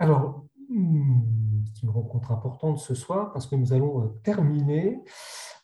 [0.00, 4.98] Alors, hmm, c'est une rencontre importante ce soir parce que nous allons euh, terminer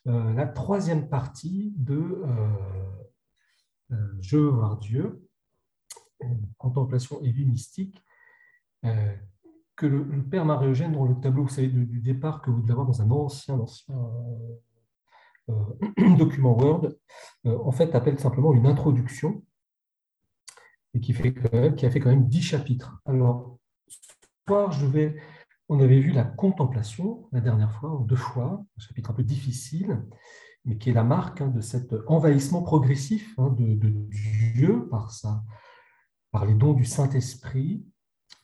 [0.06, 2.22] euh, la troisième partie de
[3.90, 5.26] euh, Je veux voir Dieu,
[6.58, 8.04] contemplation et mystique,
[8.82, 12.86] que le, père Marie-Eugène, dans le tableau vous savez, du, départ que vous devez avoir
[12.86, 13.58] dans un ancien,
[16.18, 16.88] document Word,
[17.44, 19.42] en fait, appelle simplement une introduction
[20.94, 23.00] et qui, qui a fait quand même dix chapitres.
[23.06, 23.58] Alors,
[24.48, 30.04] on avait vu la contemplation la dernière fois, deux fois, un chapitre un peu difficile,
[30.64, 33.92] mais qui est la marque hein, de cet envahissement progressif hein, de,
[34.54, 35.12] Dieu par,
[36.30, 37.84] par les dons du Saint-Esprit,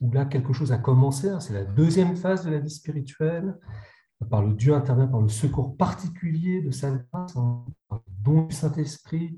[0.01, 3.59] où là quelque chose a commencé, hein, c'est la deuxième phase de la vie spirituelle,
[4.31, 8.55] par le Dieu intervient par le secours particulier de sa grâce, par le don du
[8.55, 9.37] Saint-Esprit,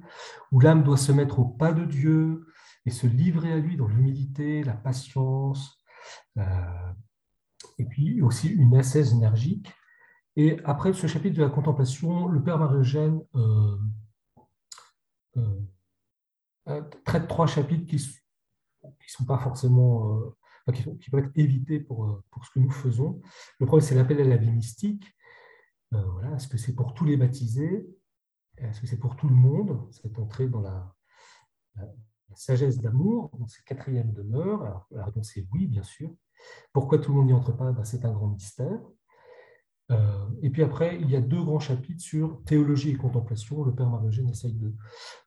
[0.52, 2.46] où l'âme doit se mettre au pas de Dieu
[2.84, 5.78] et se livrer à lui dans l'humilité, la patience,
[7.78, 9.72] et puis aussi une ascèse énergique.
[10.36, 13.76] Et après ce chapitre de la contemplation, le Père Marie-Eugène euh,
[15.36, 20.32] euh, traite trois chapitres qui ne sont pas forcément,
[20.72, 23.20] qui, peuvent être évités pour, pour ce que nous faisons.
[23.60, 25.04] Le premier, c'est l'appel à la vie mystique.
[25.90, 27.86] voilà, Est-ce que c'est pour tous les baptisés?
[28.56, 29.88] Est-ce que c'est pour tout le monde?
[29.92, 30.94] Cette entrée dans la,
[31.76, 31.86] la
[32.36, 36.10] sagesse d'amour, c'est quatrième demeure Alors, la réponse est oui, bien sûr.
[36.72, 37.72] Pourquoi tout le monde n'y entre pas?
[37.72, 38.80] Ben, C'est un grand mystère.
[39.90, 43.64] Euh, et puis après, il y a deux grands chapitres sur théologie et contemplation.
[43.64, 44.72] Le Père Marogène essaye de,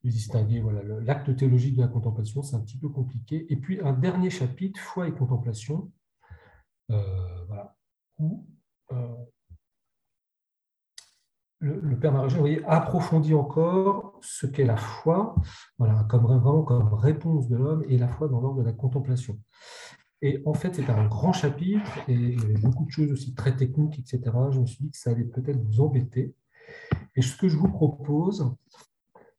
[0.03, 3.45] distinguer voilà, l'acte théologique de la contemplation, c'est un petit peu compliqué.
[3.51, 5.91] Et puis un dernier chapitre, foi et contemplation,
[6.89, 7.45] euh,
[8.17, 8.47] où
[8.91, 9.15] euh,
[11.59, 15.35] le, Père Marie voyez, approfondit encore ce qu'est la foi,
[15.77, 19.39] voilà, comme vraiment comme réponse de l'homme et la foi dans l'ordre de la contemplation.
[20.21, 23.35] Et en fait, c'est un grand chapitre et il y avait beaucoup de choses aussi
[23.35, 24.21] très techniques, etc.
[24.51, 26.33] Je me suis dit que ça allait peut-être vous embêter.
[27.15, 28.55] Et ce que je vous propose,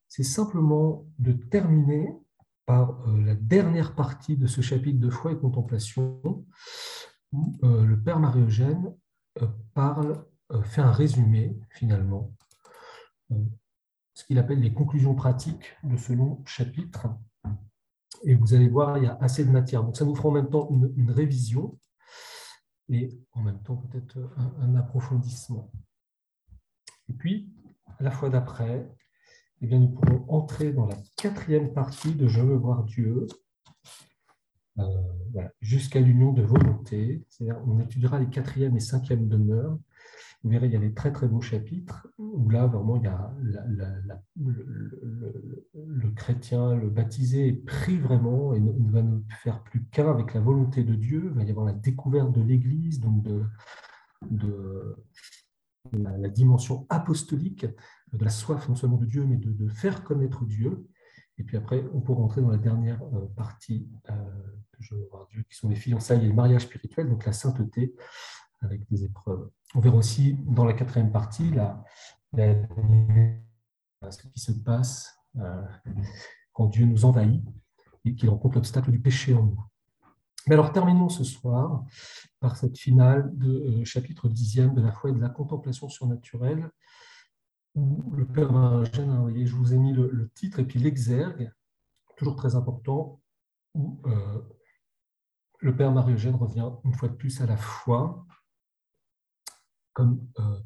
[0.08, 2.12] c'est simplement de terminer
[2.64, 6.20] par euh, la dernière partie de ce chapitre de foi et contemplation,
[7.32, 8.94] où euh, le Père Marie-Eugène
[9.42, 10.24] euh, parle
[10.62, 12.32] fait un résumé, finalement,
[13.32, 13.36] euh,
[14.14, 17.08] ce qu'il appelle les conclusions pratiques de ce long chapitre.
[18.24, 19.84] Et vous allez voir, il y a assez de matière.
[19.84, 21.78] Donc, ça nous fera en même temps une, révision
[22.88, 24.18] et en même temps peut-être
[24.60, 25.70] un, approfondissement.
[27.08, 27.52] Et puis,
[28.00, 28.88] la fois d'après,
[29.60, 33.26] eh nous pourrons entrer dans la quatrième partie de Je veux voir Dieu,
[34.78, 34.84] euh,
[35.60, 37.24] jusqu'à l'union de volonté.
[37.28, 39.78] C'est-à-dire, on étudiera les quatrième et cinquième demeures
[40.42, 43.06] vous verrez, il y a des très très beaux chapitres où là, vraiment, il y
[43.06, 43.34] a
[45.74, 50.34] le, chrétien, le baptisé est pris vraiment et ne, va ne faire plus qu'un avec
[50.34, 51.30] la volonté de Dieu.
[51.30, 53.42] Il va y avoir la découverte de l'Église, donc de,
[55.92, 57.66] la, dimension apostolique,
[58.12, 60.86] de la soif non seulement de Dieu, mais de, faire connaître Dieu.
[61.38, 64.14] Et puis après, on pourra entrer dans la dernière euh, partie euh,
[64.80, 67.94] je voir Dieu, qui sont les fiançailles et le mariage spirituel, donc la sainteté
[68.60, 69.50] avec des épreuves.
[69.74, 71.52] On verra aussi dans la quatrième partie
[74.10, 75.62] ce qui se passe euh,
[76.52, 77.44] quand Dieu nous envahit
[78.04, 79.62] et qu'il rencontre l'obstacle du péché en nous.
[80.46, 81.84] Mais alors terminons ce soir
[82.40, 86.70] par cette finale de euh, chapitre dixième de la foi et de la contemplation surnaturelle,
[87.74, 91.52] où le Père Eugène, hein, je vous ai mis le, titre et puis l'exergue,
[92.16, 93.20] toujours très important,
[93.74, 94.40] où euh,
[95.60, 98.24] le Père Marie-Eugène revient une fois de plus à la foi,
[99.98, 100.60] comme euh,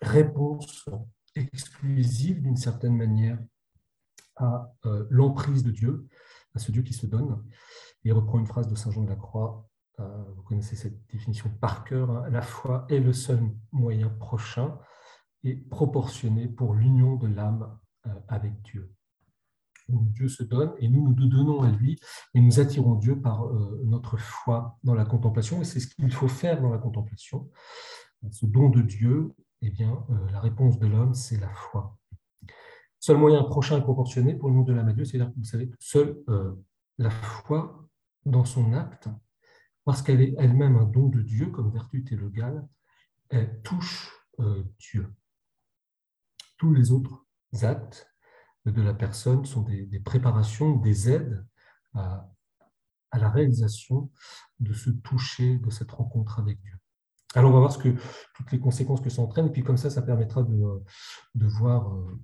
[0.00, 0.88] réponse
[1.34, 3.38] exclusive d'une certaine manière
[4.36, 6.08] à euh, l'emprise de Dieu,
[6.54, 7.44] à ce Dieu qui se donne.
[8.04, 9.68] il reprend une phrase de Saint Jean de la Croix,
[10.00, 12.30] euh, vous connaissez cette définition par cœur, hein.
[12.30, 13.40] la foi est le seul
[13.72, 14.78] moyen prochain
[15.44, 17.78] et proportionné pour l'union de l'âme
[18.26, 18.90] avec Dieu.
[19.88, 22.00] Dieu se donne et nous nous donnons à lui
[22.32, 23.46] et nous attirons Dieu par
[23.84, 27.50] notre foi dans la contemplation et c'est ce qu'il faut faire dans la contemplation
[28.30, 31.98] ce don de Dieu, eh bien, euh, la réponse de l'homme, c'est la foi.
[32.98, 35.44] Seul moyen prochain et proportionné pour le nom de l'âme à Dieu, c'est-à-dire que vous
[35.44, 36.54] savez, seule euh,
[36.98, 37.88] la foi
[38.24, 39.08] dans son acte,
[39.84, 42.66] parce qu'elle est elle-même un don de Dieu, comme vertu théologale,
[43.28, 45.14] elle touche euh, Dieu.
[46.58, 47.24] Tous les autres
[47.62, 48.10] actes
[48.64, 51.46] de la personne sont des, préparations, des aides
[51.94, 52.28] à
[53.12, 54.10] la réalisation
[54.58, 56.76] de ce toucher, de cette rencontre avec Dieu.
[57.36, 57.94] Alors, on va voir ce que,
[58.34, 60.82] toutes les conséquences que ça entraîne, puis comme ça, ça permettra de,
[61.34, 62.18] de voir euh,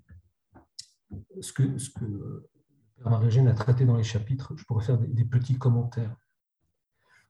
[1.42, 2.48] ce que, ce que
[2.96, 4.54] Père Marégène a traité dans les chapitres.
[4.56, 6.16] Je pourrais faire des, petits commentaires.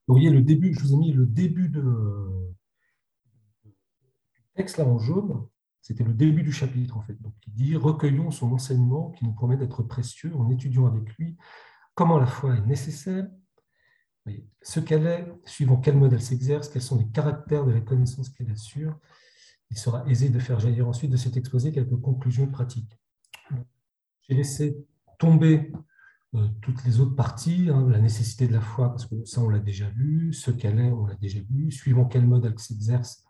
[0.06, 1.82] Vous voyez, le début, je vous ai mis le début du
[4.55, 5.44] texte là en jaune,
[5.81, 7.20] c'était le début du chapitre en fait.
[7.20, 11.37] Donc il dit Recueillons son enseignement qui nous promet d'être précieux en étudiant avec lui
[11.94, 13.26] comment la foi est nécessaire,
[14.62, 18.28] ce qu'elle est, suivant quel mode elle s'exerce, quels sont les caractères de la connaissance
[18.28, 18.98] qu'elle assure.
[19.70, 22.98] Il sera aisé de faire jaillir ensuite de cet exposé quelques conclusions pratiques.
[24.28, 24.76] J'ai laissé
[25.19, 25.72] tomber
[26.34, 29.48] euh, toutes les autres parties, hein, la nécessité de la foi, parce que ça on
[29.48, 33.24] l'a déjà vu, ce qu'elle est, on l'a déjà vu, suivant quel mode elle s'exerce,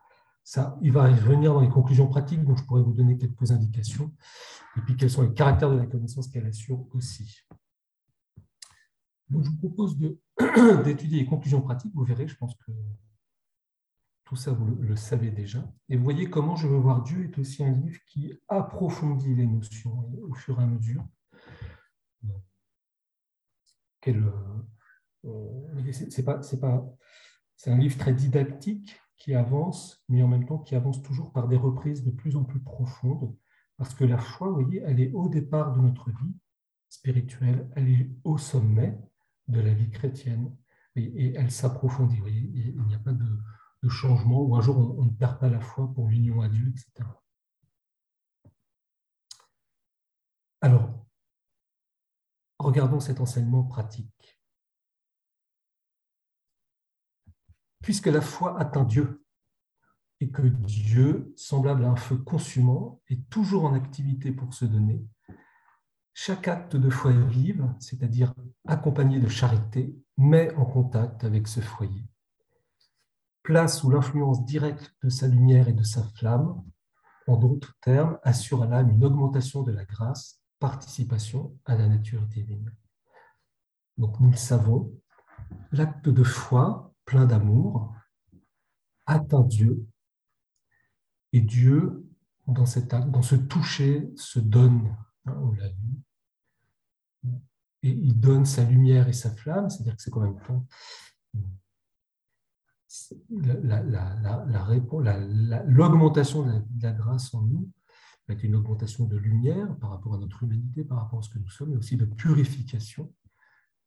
[0.44, 4.12] ça, il va revenir dans les conclusions pratiques, donc je pourrais vous donner quelques indications,
[4.76, 7.44] et puis quels sont les caractères de la connaissance qu'elle assure aussi.
[9.40, 9.96] Je vous propose
[10.84, 12.72] d'étudier les conclusions pratiques, vous verrez, je pense que
[14.24, 15.62] tout ça vous le, savez déjà.
[15.88, 19.46] Et vous voyez comment Je veux voir Dieu est aussi un livre qui approfondit les
[19.46, 21.06] notions au fur et à mesure.
[24.08, 26.84] Euh, c'est pas, pas,
[27.66, 31.56] un livre très didactique qui avance, mais en même temps qui avance toujours par des
[31.56, 33.36] reprises de plus en plus profondes,
[33.76, 36.34] parce que la foi, vous voyez, elle est au départ de notre vie
[36.88, 38.98] spirituelle, elle est au sommet
[39.48, 40.56] de la vie chrétienne,
[40.94, 42.20] et, elle s'approfondit.
[42.26, 45.60] Il n'y a pas de, changement, ou un jour on, on, ne perd pas la
[45.60, 47.08] foi pour l'union à Dieu, etc.
[50.60, 51.02] Alors,
[52.62, 54.40] Regardons cet enseignement pratique.
[57.82, 59.26] Puisque la foi atteint Dieu
[60.20, 65.04] et que Dieu, semblable à un feu consumant, est toujours en activité pour se donner,
[66.14, 68.34] chaque acte de foi vive, c'est-à-dire
[68.66, 72.04] accompagné de charité, met en contact avec ce foyer.
[73.42, 76.62] Place sous l'influence directe de sa lumière et de sa flamme,
[77.26, 82.26] en d'autres termes, assure à l'âme une augmentation de la grâce participation à la nature
[82.26, 82.72] divine.
[83.98, 84.92] Donc nous le savons,
[85.72, 87.94] l'acte de foi plein d'amour
[89.06, 89.86] atteint Dieu
[91.32, 92.06] et Dieu,
[92.46, 94.94] dans cet acte, dans ce toucher, se donne,
[95.26, 96.02] hein, on l'a vu,
[97.84, 100.66] et il donne sa lumière et sa flamme, c'est-à-dire que c'est quand même temps
[105.66, 107.70] l'augmentation de, la grâce en nous
[108.28, 111.38] avec une augmentation de lumière par rapport à notre humanité, par rapport à ce que
[111.38, 113.12] nous sommes, mais aussi de purification.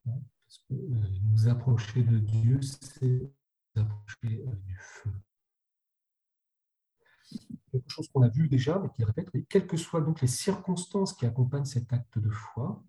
[0.08, 3.32] Hein, parce que euh, nous approcher de Dieu, c'est
[3.76, 5.12] nous approcher euh, du feu.
[7.76, 11.14] Quelque chose qu'on a vu déjà, mais qui répète, quelles que soient donc les circonstances
[11.14, 12.82] qui accompagnent cet acte de foi,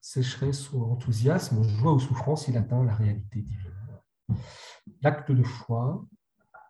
[0.00, 4.40] sécheresse ou enthousiasme, joie ou souffrance, il atteint la réalité divine.
[5.02, 6.04] L'acte de foi,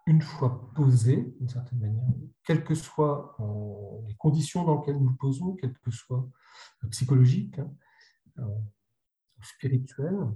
[0.06, 2.04] une fois posé, d'une certaine manière,
[2.44, 6.28] quelles que soient euh, les conditions dans lesquelles nous le posons, quelles que soient
[6.84, 7.72] euh, psychologiques, hein,
[8.38, 8.58] euh,
[9.40, 10.28] spirituelles,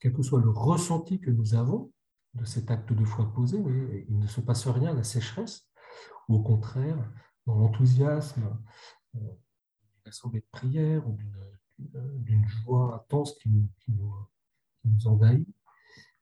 [0.00, 1.92] quel que soit le ressenti que nous avons
[2.34, 3.58] de cet acte de foi posé,
[4.08, 5.68] il ne se passe rien à la sécheresse,
[6.28, 6.98] ou au contraire,
[7.46, 8.58] dans l'enthousiasme
[9.14, 9.36] d'une
[10.06, 11.16] assemblée de prière ou
[11.78, 15.48] d'une joie intense qui nous, qui envahit,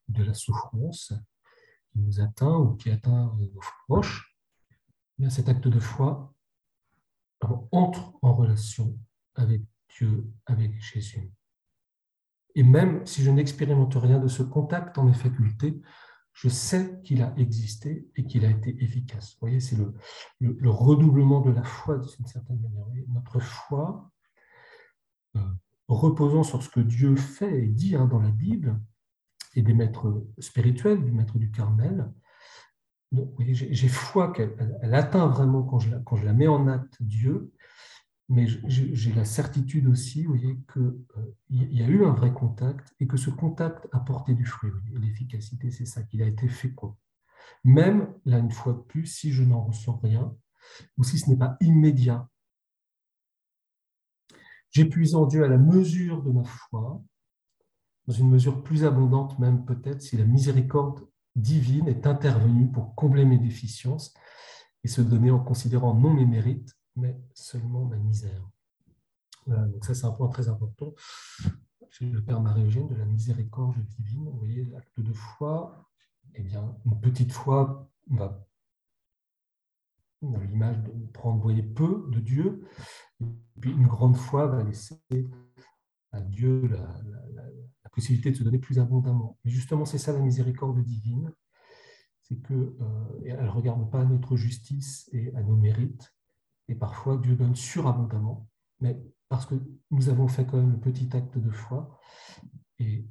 [0.09, 1.13] de la souffrance,
[1.97, 4.37] nous atteint ou qui atteint nos proches,
[5.19, 6.33] bien cet acte de foi
[7.73, 8.97] entre en relation
[9.35, 11.33] avec Dieu, avec Jésus.
[12.55, 15.81] Et même si je n'expérimente rien de ce contact en mes facultés,
[16.37, 19.33] je sais qu'il a existé et qu'il a été efficace.
[19.33, 19.95] Vous voyez, c'est le,
[20.39, 22.85] le, redoublement de la foi d'une certaine manière.
[23.09, 24.11] Notre foi,
[25.37, 25.41] euh,
[25.89, 28.79] reposant sur ce que Dieu fait et dit hein, dans la Bible,
[29.55, 32.13] et des maîtres spirituels, du maître du Carmel.
[33.39, 37.51] J'ai foi qu'elle atteint vraiment quand je, la, quand je la mets en acte Dieu,
[38.29, 42.93] mais j'ai la certitude aussi vous voyez, qu'il euh, y a eu un vrai contact
[42.99, 44.73] et que ce contact a porté du fruit.
[44.95, 46.97] L'efficacité, c'est ça, qu'il a été fécond.
[47.63, 50.35] Même, là, une fois de plus, si je n'en ressens rien,
[50.99, 52.29] ou si ce n'est pas immédiat,
[54.71, 57.01] j'épuise en Dieu à la mesure de ma foi,
[58.07, 63.25] dans une mesure plus abondante même peut-être si la miséricorde divine est intervenue pour combler
[63.25, 64.15] mes déficiences
[64.85, 68.49] et se donner en considérant non mes mérites, mais seulement ma misère.
[69.47, 70.95] Donc ça c'est un point très important
[71.91, 74.29] chez le Père Marie-Eugène de la miséricorde divine.
[74.29, 75.89] Vous voyez, l'acte de foi,
[76.35, 78.47] eh bien, une petite foi va
[80.23, 82.67] dans l'image de prendre voyez, peu de Dieu,
[83.21, 83.27] et
[83.61, 85.01] puis une grande foi va laisser
[86.13, 87.03] à Dieu la,
[87.93, 89.39] possibilité de se donner plus abondamment.
[89.43, 91.33] Mais justement, c'est ça la miséricorde divine,
[92.21, 96.15] c'est qu'elle euh, ne regarde pas notre justice et à nos mérites,
[96.69, 98.49] et parfois Dieu donne surabondamment,
[98.81, 99.55] mais parce que
[99.91, 101.99] nous avons fait quand même le petit acte de foi,
[102.79, 103.07] et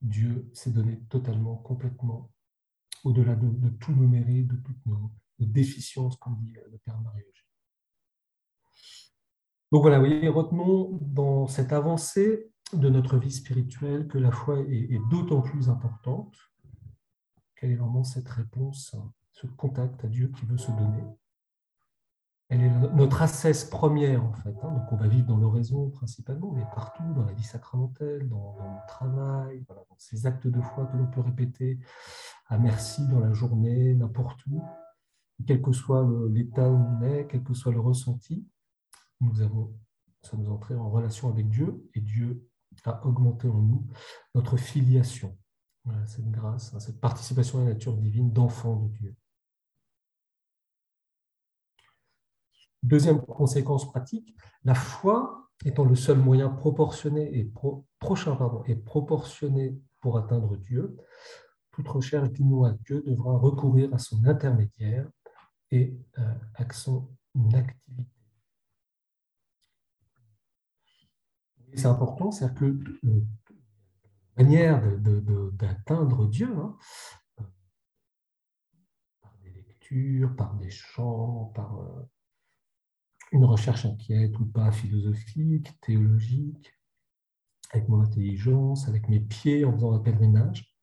[0.00, 2.30] Dieu s'est donné totalement, complètement,
[3.04, 7.24] au-delà de, tous nos mérites, de toutes nos, déficiences, comme dit le Père Marie
[9.72, 14.60] Donc voilà, vous voyez, retenons dans cette avancée de notre vie spirituelle que la foi
[14.60, 16.36] est d'autant plus importante.
[17.56, 18.94] Quelle est vraiment cette réponse,
[19.32, 21.02] ce contact à Dieu qui veut se donner?
[22.52, 24.54] Elle est notre assesse première, en fait.
[24.62, 24.72] Hein.
[24.72, 28.86] Donc, on va vivre dans l'oraison principalement, mais partout, dans la vie sacramentelle, dans, le
[28.86, 31.78] travail, dans ces actes de foi que l'on peut répéter
[32.48, 34.62] à merci dans la journée, n'importe où,
[35.46, 38.46] quel que soit l'état où on est, quel que soit le ressenti,
[39.22, 39.74] nous avons,
[40.20, 42.46] sommes entrés en relation avec Dieu et Dieu
[42.84, 43.86] a augmenté en nous
[44.34, 45.38] notre filiation,
[46.04, 49.16] cette grâce, hein, cette participation à la nature divine d'enfant de Dieu.
[52.82, 54.34] Deuxième conséquence pratique,
[54.64, 57.52] la foi étant le seul moyen proportionné et
[57.98, 60.96] prochain pardon, et proportionné pour atteindre Dieu,
[61.70, 65.08] toute recherche d'union à Dieu devra recourir à son intermédiaire
[65.70, 67.08] et euh, à son
[67.54, 68.04] activité.
[71.74, 72.64] C'est important, c'est-à-dire que
[73.06, 73.24] euh,
[74.36, 76.76] manière d'atteindre Dieu, hein,
[77.40, 77.44] euh,
[79.22, 81.78] par des lectures, par des chants, par
[83.32, 86.78] une recherche inquiète ou pas philosophique, théologique,
[87.72, 90.76] avec mon intelligence, avec mes pieds en faisant un pèlerinage.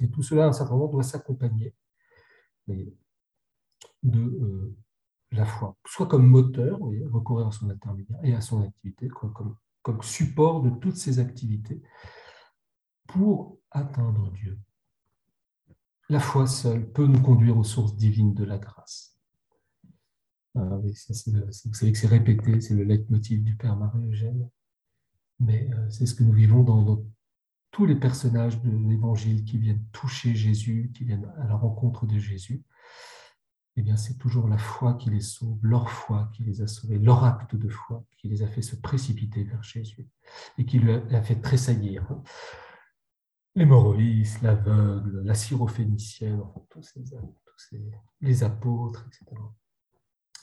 [0.00, 1.74] Et tout cela, à un certain moment, doit s'accompagner
[4.02, 4.76] de euh,
[5.30, 10.02] la foi, soit comme moteur, recourir à son intermédiaire et à son activité, comme, comme
[10.02, 11.80] support de toutes ces activités
[13.06, 14.58] pour atteindre Dieu.
[16.08, 19.17] La foi seule peut nous conduire aux sources divines de la grâce.
[20.58, 20.92] Ah vous
[21.72, 24.48] savez que c'est répété, c'est le leitmotiv du Père Marie-Eugène.
[25.38, 27.00] Mais euh, c'est ce que nous vivons dans,
[27.70, 32.18] tous les personnages de l'Évangile qui viennent toucher Jésus, qui viennent à la rencontre de
[32.18, 32.62] Jésus.
[33.76, 36.98] Eh bien, c'est toujours la foi qui les sauve, leur foi qui les a sauvés,
[36.98, 40.08] leur acte de foi qui les a fait se précipiter vers Jésus
[40.56, 42.04] et qui lui a, fait tressaillir.
[43.54, 47.76] L'hémorroïs, l'aveugle, la syrophénicienne, tous, ces, tous
[48.20, 49.40] les apôtres, etc.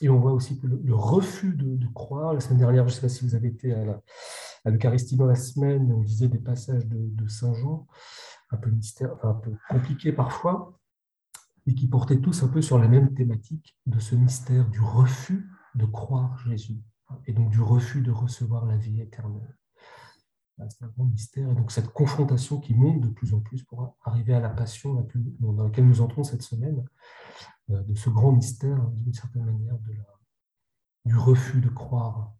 [0.00, 3.00] Et on voit aussi que le, refus de, croire, la semaine dernière, je ne sais
[3.00, 7.28] pas si vous avez été à l'Eucharistie dans la semaine, on disait des passages de,
[7.28, 7.86] Saint Jean,
[8.50, 10.78] un peu mystère, un peu compliqués parfois,
[11.66, 15.50] et qui portaient tous un peu sur la même thématique de ce mystère du refus
[15.74, 16.78] de croire Jésus,
[17.26, 19.56] et donc du refus de recevoir la vie éternelle.
[20.58, 23.94] C'est un grand mystère, et donc cette confrontation qui monte de plus en plus pour
[24.02, 25.06] arriver à la passion
[25.38, 26.82] dans laquelle nous entrons cette semaine,
[27.70, 29.76] euh, de ce grand mystère, hein, d'une certaine manière,
[31.04, 32.32] du refus de croire.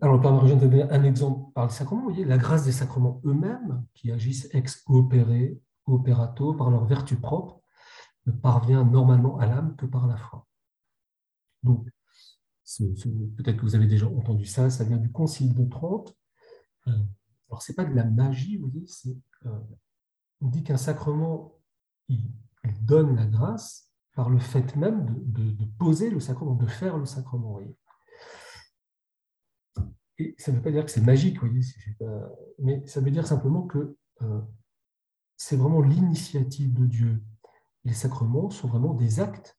[0.00, 2.00] Alors, le Père Marie donner un exemple par les sacrements.
[2.00, 5.56] Vous voyez, la grâce des sacrements eux-mêmes, qui agissent ex opere,
[5.86, 7.60] operato, par leur vertu propre,
[8.26, 10.46] ne parvient normalement à l'âme que par la foi.
[11.62, 11.88] Donc,
[12.78, 16.16] peut-être que vous avez déjà entendu ça, ça vient du Concile de Trente.
[16.86, 16.92] Euh,
[17.48, 18.86] alors, ce n'est pas de la magie, vous voyez,
[19.46, 19.58] euh,
[20.40, 21.54] on dit qu'un sacrement,
[22.08, 22.30] il,
[22.80, 27.58] donne la grâce par le fait même de, poser le sacrement, de faire le sacrement.
[30.18, 31.38] Et ça ne veut pas dire que c'est magique,
[32.60, 34.40] mais ça veut dire simplement que euh,
[35.36, 37.22] c'est vraiment l'initiative de Dieu.
[37.84, 39.58] Les sacrements sont vraiment des actes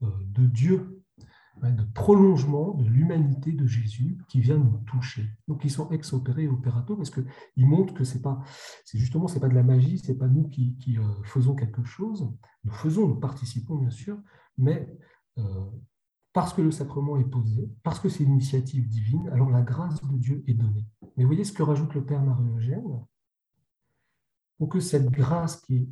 [0.00, 1.03] de Dieu
[1.62, 5.30] de prolongement de l'humanité de Jésus qui vient nous toucher.
[5.48, 8.42] Donc ils sont ex-opérés et opérato parce qu'ils montrent que c'est pas,
[8.84, 12.30] c'est justement c'est pas de la magie, c'est pas nous qui, euh, faisons quelque chose.
[12.64, 14.18] Nous faisons, nous participons bien sûr,
[14.58, 14.92] mais
[15.38, 15.70] euh,
[16.32, 20.02] parce que le sacrement est posé, parce que c'est une initiative divine, alors la grâce
[20.02, 20.86] de Dieu est donnée.
[21.16, 23.06] Mais voyez ce que rajoute le Père Marie-Eugène
[24.58, 25.88] Pour que cette grâce qui est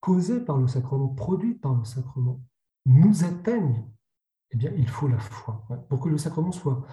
[0.00, 2.40] causée par le sacrement, produite par le sacrement,
[2.86, 3.84] nous atteigne
[4.50, 5.66] eh bien, il faut la foi.
[5.88, 6.86] Pour que le sacrement soit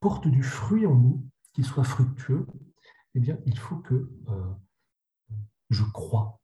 [0.00, 2.46] porte du fruit en nous, qu'il soit fructueux,
[3.14, 4.54] eh bien, il faut que euh,
[5.70, 6.40] je crois.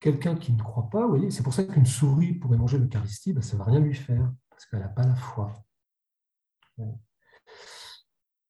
[0.00, 3.42] Quelqu'un qui ne croit pas, voyez, c'est pour ça qu'une souris pourrait manger l'Eucharistie, ben,
[3.42, 5.52] ça ne va rien lui faire, parce qu'elle n'a pas la foi.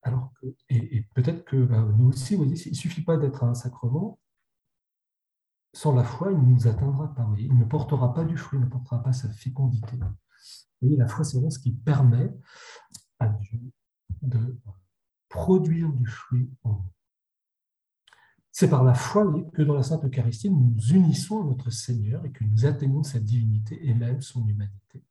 [0.03, 0.31] Alors
[0.69, 4.19] et, peut-être que ben, nous aussi, vous voyez, il ne suffit pas d'être un sacrement,
[5.73, 7.27] sans la foi, il ne nous atteindra pas.
[7.37, 9.95] Il ne portera pas du fruit, il ne portera pas sa fécondité.
[9.97, 10.07] Vous
[10.81, 12.33] voyez, la foi, c'est vraiment ce qui permet
[13.19, 13.61] à Dieu
[14.21, 14.57] de
[15.29, 16.91] produire du fruit en nous.
[18.51, 22.25] C'est par la foi que dans la Sainte Eucharistie, nous nous unissons à notre Seigneur
[22.25, 25.03] et que nous atteignons sa divinité et même son humanité.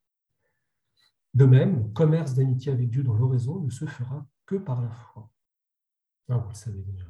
[1.33, 4.91] De même, le commerce d'amitié avec Dieu dans l'oraison ne se fera que par la
[4.91, 5.31] foi.
[6.29, 7.07] Ah, vous le savez déjà.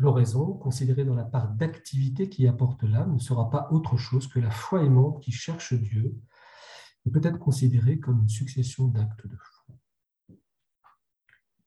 [0.00, 4.40] L'oraison, considérée dans la part d'activité qui apporte l'âme, ne sera pas autre chose que
[4.40, 6.18] la foi aimante qui cherche Dieu
[7.04, 9.76] et peut être considérée comme une succession d'actes de foi.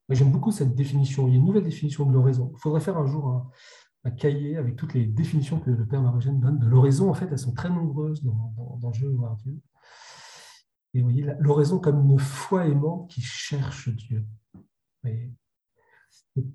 [0.09, 1.27] J'aime beaucoup cette définition.
[1.27, 2.51] Il y a une nouvelle définition de l'oraison.
[2.55, 3.51] Il faudrait faire un jour
[4.03, 7.11] un, cahier avec toutes les définitions que le Père Marogène donne de l'oraison.
[7.11, 9.61] En fait, elles sont très nombreuses dans, dans, dans voir Dieu.
[10.95, 14.25] Et vous voyez, l'oraison comme une foi aimante qui cherche Dieu.
[15.03, 15.09] Vous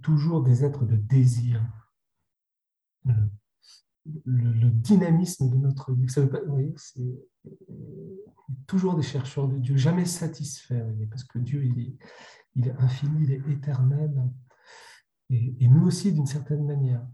[0.02, 1.62] toujours des êtres de désir.
[4.24, 6.06] Le, dynamisme de notre vie.
[6.06, 7.18] Vous voyez, c'est
[8.66, 13.48] toujours des chercheurs de Dieu, jamais satisfaits, parce que Dieu, il est, infini, il est
[13.50, 14.30] éternel,
[15.30, 17.06] et, nous aussi d'une certaine manière.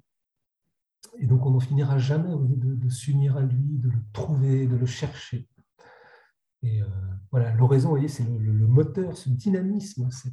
[1.18, 4.86] Et donc on n'en finira jamais de s'unir à lui, de le trouver, de le
[4.86, 5.48] chercher.
[6.64, 6.86] Et euh,
[7.30, 10.32] voilà, l'oraison, vous voyez, c'est le, moteur, ce dynamisme, cette,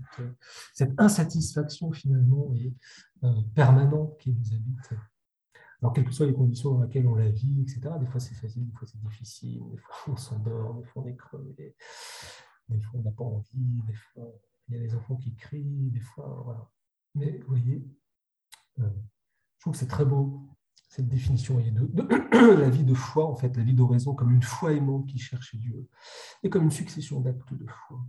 [0.74, 2.74] cette insatisfaction finalement et,
[3.24, 4.94] euh, permanente qui nous habite.
[5.82, 8.36] Alors, quelles que soient les conditions dans lesquelles on la vit, etc., des fois c'est
[8.36, 11.76] facile, des fois c'est difficile, des fois on s'endort, des fois on est crevé,
[12.70, 14.32] des fois on n'a pas envie, des fois
[14.68, 16.72] il y a des enfants qui crient, des fois, voilà.
[17.16, 17.86] Mais vous voyez,
[18.80, 18.90] euh,
[19.58, 20.51] je trouve que c'est très beau
[20.92, 24.44] cette définition de, de, la vie de foi, en fait, la vie d'oraison comme une
[24.44, 25.88] foi aimante qui cherche Dieu,
[26.44, 28.06] et comme une succession d'actes de foi.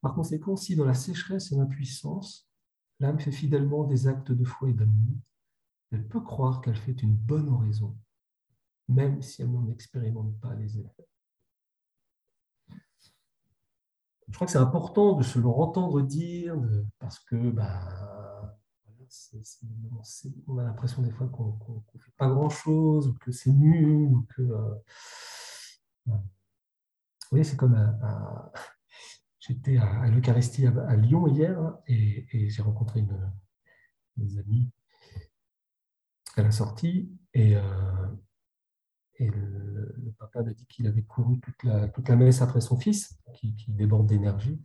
[0.00, 2.48] Par conséquent, si dans la sécheresse et l'impuissance,
[3.00, 5.18] l'âme fait fidèlement des actes de foi et d'amour,
[5.90, 7.96] elle peut croire qu'elle fait une bonne oraison,
[8.88, 11.08] même si elle n'en expérimente pas les effets.
[14.28, 16.56] Je crois que c'est important de se le entendre dire,
[16.98, 17.50] parce que
[20.46, 21.58] on a l'impression des fois qu'on
[21.94, 24.42] ne fait pas grand-chose, ou que c'est nul, ou que...
[24.42, 26.14] Euh,
[27.30, 27.76] voyez, c'est comme...
[29.38, 33.32] J'étais à, l'Eucharistie à, Lyon hier, et, j'ai rencontré une,
[34.16, 34.70] des amis
[36.36, 37.62] à la sortie, et, euh,
[39.20, 43.16] le, papa m'a dit qu'il avait couru toute la, toute la messe après son fils,
[43.34, 44.60] qui déborde d'énergie.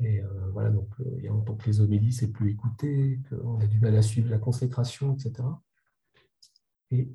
[0.00, 3.20] Et euh, voilà, donc euh, il y a longtemps que les homélies, c'est plus écouté,
[3.30, 5.48] qu'on a du mal à suivre la consécration, etc.
[6.90, 7.08] Et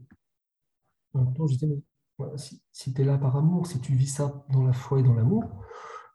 [1.13, 4.07] en même temps, je disais, mais si, tu es là par amour, si tu vis
[4.07, 5.43] ça dans la foi et dans l'amour,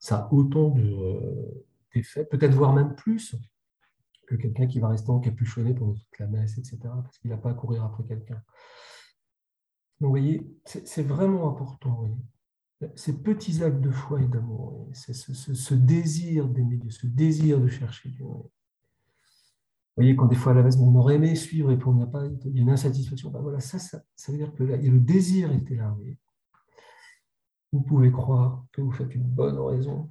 [0.00, 0.70] ça a autant
[1.94, 3.36] d'effets, de, peut-être voire même plus
[4.26, 7.50] que quelqu'un qui va rester encapuchonné pendant toute la messe, etc., parce qu'il n'a pas
[7.50, 8.42] à courir après quelqu'un.
[10.00, 11.90] Donc, vous voyez, c'est vraiment important.
[11.90, 12.16] Vous voyez
[12.94, 18.10] ces petits actes de foi et d'amour, ce, désir d'aimer Dieu, ce désir de chercher
[18.10, 18.24] Dieu.
[18.24, 18.50] Vous
[19.96, 22.06] voyez, quand des fois à la messe, on aurait aimé suivre et puis on n'a
[22.06, 23.30] pas, il y a une insatisfaction.
[23.30, 25.96] Ben voilà, ça, ça, veut dire que le désir était là.
[27.72, 30.10] Vous pouvez croire que vous faites une bonne oraison,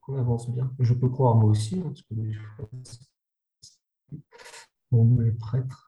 [0.00, 0.72] qu'on avance bien.
[0.78, 2.14] Je peux croire moi aussi, hein, parce que
[4.92, 5.87] les prêtres.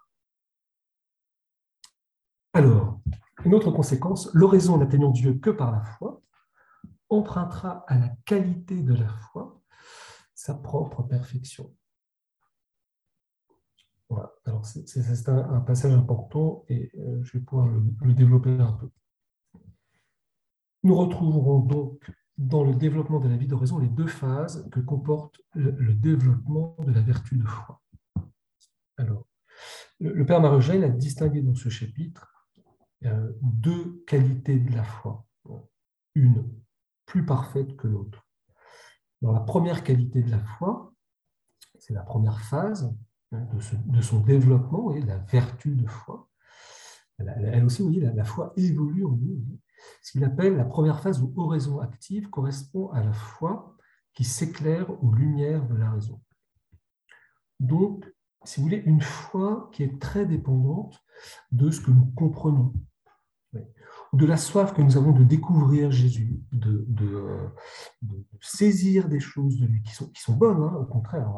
[2.52, 3.00] Alors,
[3.44, 6.20] une autre conséquence, l'oraison n'atteignant Dieu que par la foi
[7.08, 9.60] empruntera à la qualité de la foi
[10.34, 11.74] sa propre perfection.
[14.08, 18.90] Voilà, alors c'est un, passage important et euh, je vais pouvoir le, développer un peu.
[20.82, 25.40] Nous retrouverons donc dans le développement de la vie d'oraison les deux phases que comporte
[25.54, 27.80] le, développement de la vertu de foi.
[28.96, 29.26] Alors,
[30.00, 32.39] le, le Père Marogène a distingué dans ce chapitre
[33.04, 35.26] euh, deux qualités de la foi.
[36.14, 36.50] Une
[37.06, 38.26] plus parfaite que l'autre.
[39.22, 40.92] Dans la première qualité de la foi,
[41.78, 42.94] c'est la première phase
[43.32, 43.46] hein,
[43.86, 46.28] de, son développement, et la vertu de foi.
[47.18, 49.42] Elle, aussi, vous voyez, la, foi évolue en nous.
[50.02, 53.76] Ce qu'il appelle la première phase où oraison active correspond à la foi
[54.14, 56.20] qui s'éclaire aux lumières de la raison.
[57.58, 58.06] Donc,
[58.44, 61.02] si vous voulez, une foi qui est très dépendante
[61.52, 62.72] de ce que nous comprenons,
[64.12, 66.86] de la soif que nous avons de découvrir Jésus, de,
[68.40, 71.30] saisir des choses de lui qui sont, bonnes, hein, au contraire.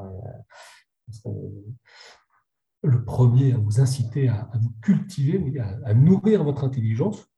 [1.27, 1.31] Euh,
[2.83, 7.29] le premier à vous inciter à, vous cultiver, à, nourrir votre intelligence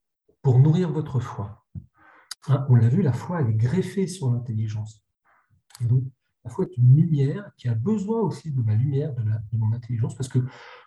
[0.42, 1.64] pour nourrir votre foi.
[2.49, 5.03] Hein, on l'a vu, la foi, est greffée sur l'intelligence.
[5.81, 10.14] la foi est une lumière qui a besoin aussi de ma lumière, de mon intelligence,
[10.14, 10.38] parce que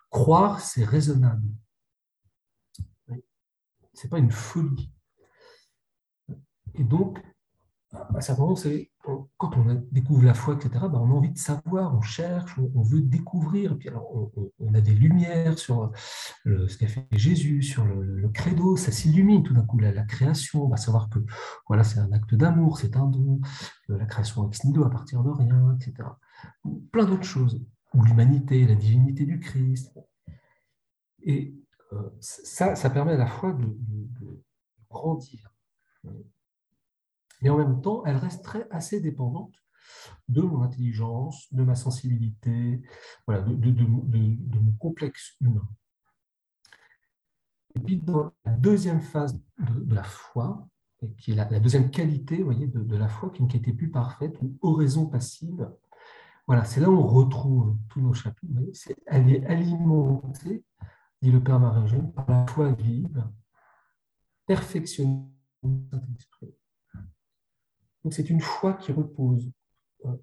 [0.09, 1.49] croire, c'est raisonnable
[4.03, 4.91] n'est pas une folie.
[6.75, 7.19] Et donc,
[7.91, 8.91] à certain moment, c'est
[9.37, 12.81] quand on découvre la foi, etc., ben, on a envie de savoir, on cherche, on,
[12.81, 13.77] veut découvrir.
[13.77, 14.29] Puis alors,
[14.59, 15.91] on, a des lumières sur
[16.45, 19.79] ce qu'a fait Jésus, sur le, credo, ça s'illumine tout d'un coup.
[19.79, 21.19] La, création, on va savoir que
[21.67, 23.39] voilà, c'est un acte d'amour, c'est un don,
[23.87, 26.09] la création ex nihilo à partir de rien, etc.
[26.91, 29.97] Plein d'autres choses, ou l'humanité, la divinité du Christ.
[31.23, 31.55] Et
[32.19, 33.77] ça, ça permet à la fois de,
[34.89, 35.53] grandir
[37.41, 39.53] mais en même temps, elle resterait assez dépendante
[40.27, 42.81] de mon intelligence, de ma sensibilité,
[43.25, 45.67] voilà, de, mon complexe humain.
[47.75, 50.67] Et puis dans la deuxième phase de, la foi,
[51.19, 54.35] qui est la, deuxième qualité voyez, de, la foi, qui est une qualité plus parfaite,
[54.41, 55.69] ou oraison passive,
[56.47, 58.53] voilà, c'est là où on retrouve tous nos chapitres.
[59.05, 60.63] elle est alimentée,
[61.21, 63.27] dit le Père marie par la foi vive,
[64.45, 65.29] perfectionnée
[65.63, 66.55] Saint-Esprit.
[68.03, 69.51] Donc c'est une foi qui repose,
[70.05, 70.15] euh,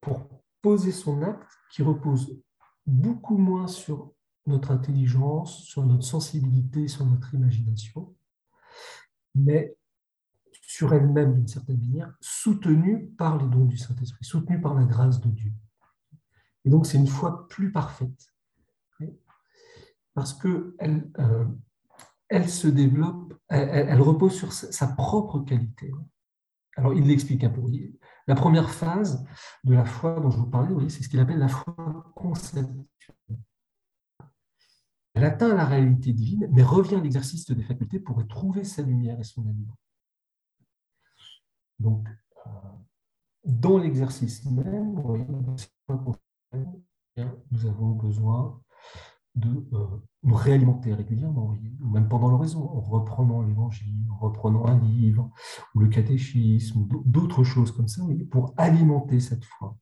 [0.00, 2.38] pour poser son acte, qui repose
[2.86, 4.12] beaucoup moins sur
[4.46, 8.14] notre intelligence, sur notre sensibilité, sur notre imagination,
[9.34, 9.76] mais
[10.62, 15.20] sur elle-même d'une certaine manière, soutenue par les dons du Saint-Esprit, soutenue par la grâce
[15.20, 15.52] de Dieu.
[16.64, 18.29] Et donc c'est une foi plus parfaite,
[20.14, 21.44] parce qu'elle euh,
[22.28, 25.90] elle se développe, elle, repose sur sa propre qualité.
[26.76, 27.60] Alors, il l'explique un peu.
[28.28, 29.24] La première phase
[29.64, 32.86] de la foi dont je vous parlais, c'est ce qu'il appelle la foi conceptuelle.
[35.14, 38.82] Elle atteint la réalité divine, mais revient à l'exercice des facultés pour y trouver sa
[38.82, 39.76] lumière et son aliment.
[41.80, 42.08] Donc,
[42.46, 42.50] euh,
[43.44, 44.94] dans l'exercice même,
[47.50, 48.62] nous avons besoin
[49.34, 49.86] de euh,
[50.22, 55.30] nous réalimenter régulièrement, ou même pendant l'oraison, en reprenant l'évangile, en reprenant un livre,
[55.74, 59.76] ou le catéchisme, ou d'autres choses comme ça, pour alimenter cette foi.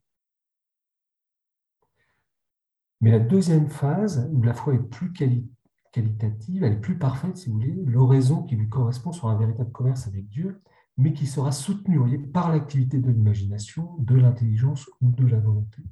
[3.01, 7.49] Mais la deuxième phase, où la foi est plus qualitative, elle est plus parfaite, si
[7.49, 10.61] vous voulez, l'oraison qui lui correspond sur un véritable commerce avec Dieu,
[10.97, 15.83] mais qui sera soutenue voyez, par l'activité de l'imagination, de l'intelligence ou de la volonté.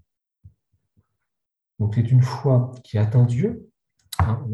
[1.79, 3.71] Donc c'est une foi qui atteint Dieu,
[4.19, 4.47] hein,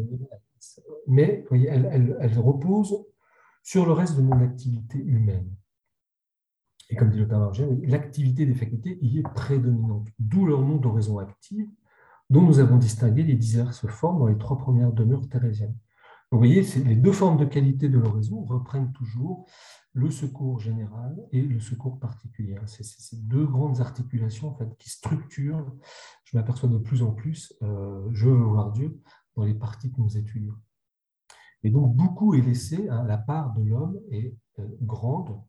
[1.07, 3.05] mais elle, repose
[3.63, 5.49] sur le reste de mon activité humaine.
[6.89, 7.51] Et comme dit le Père
[7.83, 11.69] l'activité des facultés y est prédominante, d'où leur nom d'oraison active,
[12.29, 15.77] dont nous avons distingué les diverses formes dans les trois premières demeures thérésiennes.
[16.33, 19.45] Vous voyez, les deux formes de qualité de l'oraison reprennent toujours
[19.93, 22.55] le secours général et le secours particulier.
[22.65, 25.71] C'est ces deux grandes articulations en fait, qui structurent,
[26.23, 28.99] je m'aperçois de plus en plus, euh, je veux voir Dieu
[29.35, 30.55] dans les parties que nous étudions.
[31.61, 35.39] Et donc beaucoup est laissé, hein, la part de l'homme est euh, grande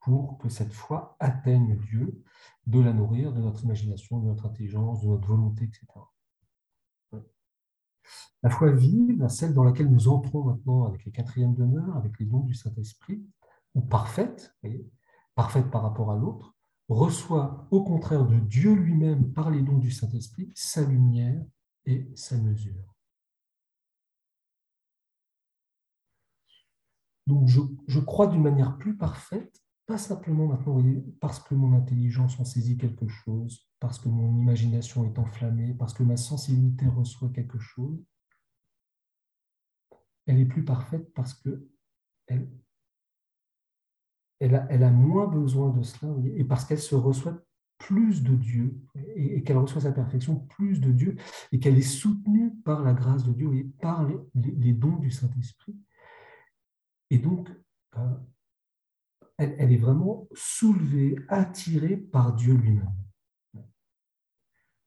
[0.00, 2.24] pour que cette foi atteigne Dieu,
[2.66, 5.86] de la nourrir, de notre imagination, de notre intelligence, de notre volonté, etc.
[8.42, 12.26] La foi vive, celle dans laquelle nous entrons maintenant avec les quatrièmes demeures, avec les
[12.26, 13.24] dons du Saint-Esprit,
[13.74, 14.54] ou parfaite,
[15.34, 16.54] parfaite par rapport à l'autre,
[16.88, 21.42] reçoit au contraire de Dieu lui-même par les dons du Saint-Esprit sa lumière
[21.86, 22.92] et sa mesure.
[27.26, 29.61] Donc je, crois d'une manière plus parfaite,
[29.92, 30.82] pas simplement maintenant,
[31.20, 35.92] parce que mon intelligence en saisit quelque chose, parce que mon imagination est enflammée, parce
[35.92, 38.02] que ma sensibilité reçoit quelque chose.
[40.24, 41.68] Elle est plus parfaite parce que
[42.26, 42.48] elle
[44.40, 47.44] elle a, moins besoin de cela, et parce qu'elle se reçoit
[47.76, 48.80] plus de Dieu,
[49.14, 51.16] et, qu'elle reçoit sa perfection plus de Dieu,
[51.52, 55.76] et qu'elle est soutenue par la grâce de Dieu et par les, dons du Saint-Esprit.
[57.10, 57.50] Et donc,
[57.98, 58.16] euh,
[59.42, 62.92] elle, est vraiment soulevée, attirée par Dieu lui-même.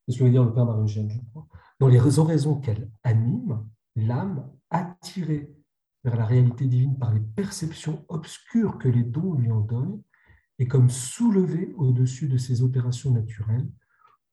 [0.06, 1.48] C'est ce que veut dire le Père marie je crois.
[1.80, 5.52] Dans les oraisons qu'elle anime, l'âme attirée
[6.04, 10.02] vers la réalité divine par les perceptions obscures que les dons lui en donnent,
[10.60, 13.68] et comme soulevé au-dessus de ses opérations naturelles,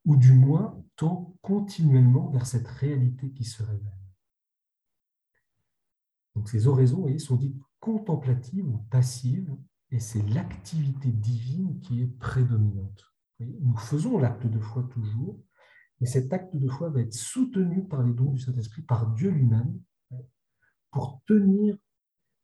[0.05, 3.99] ou du moins tend continuellement vers cette réalité qui se révèle.
[6.35, 9.55] Donc ces oraisons voyez, sont dites contemplatives ou passives,
[9.93, 13.13] et c'est l'activité divine qui est prédominante.
[13.39, 15.39] Nous faisons l'acte de foi toujours,
[16.01, 19.31] mais cet acte de foi va être soutenu par les dons du Saint-Esprit, par Dieu
[19.31, 19.79] lui-même,
[20.91, 21.77] pour tenir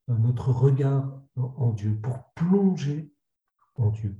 [0.08, 3.10] euh, notre regard en Dieu, pour plonger
[3.76, 4.16] en Dieu.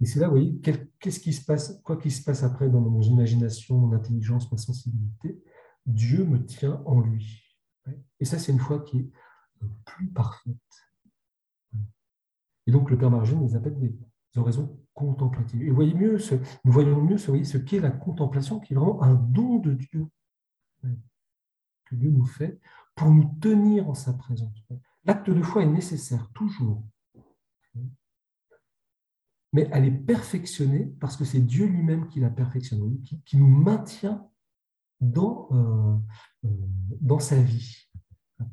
[0.00, 2.80] Et c'est là, vous voyez, qu'est-ce qui se passe, quoi qu'il se passe après dans
[2.80, 5.42] mon imagination, mon intelligence, ma sensibilité,
[5.86, 7.42] Dieu me tient en lui.
[8.20, 9.10] Et ça, c'est une foi qui est
[9.62, 10.56] euh, plus parfaite.
[12.66, 13.94] Et donc, le Père Margène les appelle des
[14.36, 15.62] oraisons contemplatives.
[15.62, 19.14] Et voyez mieux ce, nous voyons mieux ce, qu'est la contemplation, qui est vraiment un
[19.14, 20.06] don de Dieu
[21.84, 22.58] que Dieu nous fait
[22.94, 24.56] pour nous tenir en sa présence.
[25.04, 26.84] L'acte de foi est nécessaire, toujours.
[29.52, 33.48] Mais elle est perfectionnée parce que c'est Dieu lui-même qui la perfectionne, qui, qui nous
[33.48, 34.26] maintient
[35.00, 35.96] dans, euh,
[36.46, 36.48] euh,
[37.00, 37.90] dans sa vie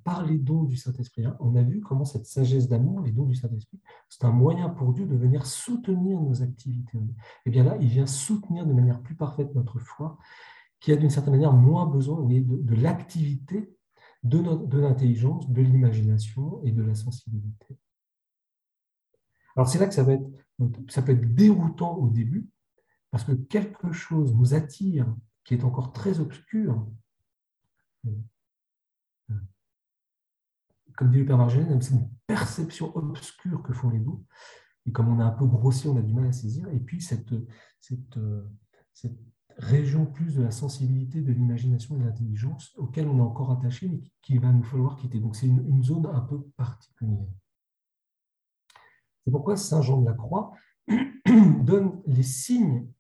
[0.04, 1.25] par les dons du Saint-Esprit.
[1.25, 4.69] Hein, on a vu comment cette sagesse d'amour, les dons du Saint-Esprit, c'est un moyen
[4.69, 6.97] pour Dieu de venir soutenir nos activités.
[6.97, 7.02] Et
[7.45, 10.17] eh bien là, il vient soutenir de manière plus parfaite notre foi,
[10.80, 13.75] qui a d'une certaine manière moins besoin de, de l'activité,
[14.23, 17.78] de, l'intelligence, de l'imagination et de la sensibilité.
[19.56, 20.30] Alors c'est là que ça, va être,
[20.89, 22.47] ça peut être déroutant au début,
[23.12, 25.08] parce que quelque chose nous attire
[25.43, 26.88] qui est encore très obscur
[31.00, 34.26] comme dit le Père Marjolaine, c'est une perception obscure que font les doux.
[34.86, 36.68] Et comme on a un peu grossi, on a du mal à saisir.
[36.74, 37.34] Et puis cette,
[37.80, 38.20] cette,
[38.94, 39.18] cette
[39.56, 43.88] région plus de la sensibilité, de l'imagination et de l'intelligence auquel on est encore attaché,
[43.88, 45.22] mais qu'il va nous falloir quitter.
[45.22, 47.30] Donc c'est une, zone un peu particulière.
[49.24, 50.52] C'est pourquoi Saint Jean de la Croix
[51.62, 52.92] donne les signes,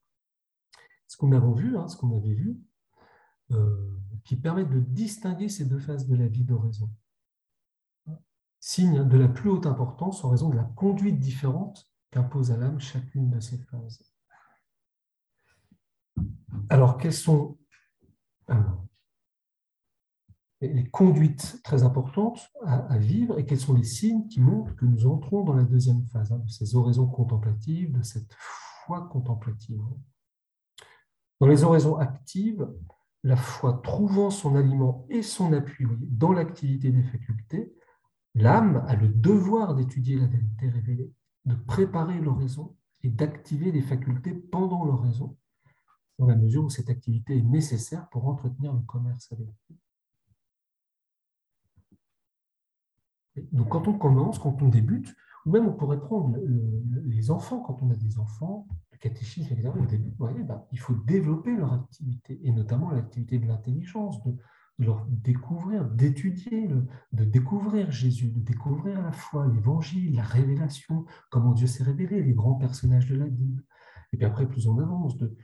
[1.05, 2.61] ce qu'on avait vu, hein, ce qu'on avait vu,
[3.51, 6.89] euh, qui permettent de distinguer ces deux phases de la vie d'oraison
[8.59, 12.79] signe de la plus haute importance en raison de la conduite différente qu'impose à l'âme
[12.79, 14.03] chacune de ces phases.
[16.69, 17.57] Alors, quelles sont
[20.61, 25.07] les conduites très importantes à, vivre et quels sont les signes qui montrent que nous
[25.07, 29.81] entrons dans la deuxième phase hein, de ces oraisons contemplatives, de cette foi contemplative
[31.39, 32.67] Dans les oraisons actives,
[33.23, 37.73] la foi trouvant son aliment et son appui dans l'activité des facultés,
[38.35, 41.13] L'âme a le devoir d'étudier la vérité révélée,
[41.45, 45.37] de préparer l'oraison et d'activer les facultés pendant l'oraison,
[46.17, 49.77] dans la mesure où cette activité est nécessaire pour entretenir le commerce avec Dieu.
[53.51, 55.15] Donc quand on commence, quand on débute,
[55.45, 56.37] ou même on pourrait prendre
[57.05, 60.93] les enfants, quand on a des enfants, le catéchisme, etc., au début, ben, il faut
[60.93, 64.35] développer leur activité, et notamment l'activité de l'intelligence, de,
[64.79, 66.69] de leur découvrir, d'étudier,
[67.11, 72.33] de découvrir Jésus, de découvrir la foi, l'évangile, la révélation, comment Dieu s'est révélé, les
[72.33, 73.63] grands personnages de la Bible.
[74.13, 75.35] Et puis après, plus on avance, de,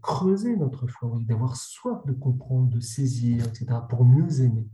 [0.00, 4.66] creuser notre foi, d'avoir soif de comprendre, de saisir, etc., pour mieux aimer.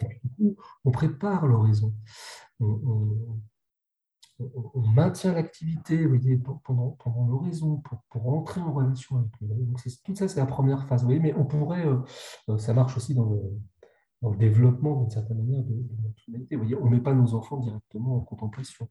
[0.00, 1.94] Et puis, du coup, on prépare l'horizon.
[2.60, 3.40] On, on,
[4.94, 6.06] maintient l'activité
[6.64, 9.48] pendant, l'horizon pour, entrer en relation avec lui.
[9.48, 11.04] Donc tout ça, c'est la première phase.
[11.04, 11.98] mais on pourrait, euh,
[12.50, 13.42] euh, ça marche aussi dans le,
[14.38, 16.56] développement d'une certaine manière de, notre humanité.
[16.56, 18.88] Voyez, on ne met pas nos enfants directement en contemplation.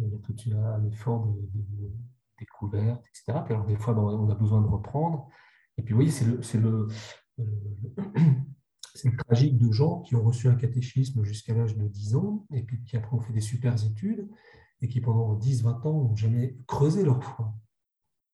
[0.00, 1.48] Il y a tout un effort de,
[2.40, 3.38] découverte, etc.
[3.48, 5.28] alors des fois, ben, on a besoin de reprendre.
[5.76, 6.88] Et puis, vous voyez, c'est le, le,
[7.38, 7.44] euh,
[8.98, 12.62] c'est tragique de gens qui ont reçu un catéchisme jusqu'à l'âge de 10 ans, et
[12.62, 14.28] puis qui après ont fait des super études,
[14.80, 17.54] et qui pendant 10-20 ans n'ont jamais creusé leur foi.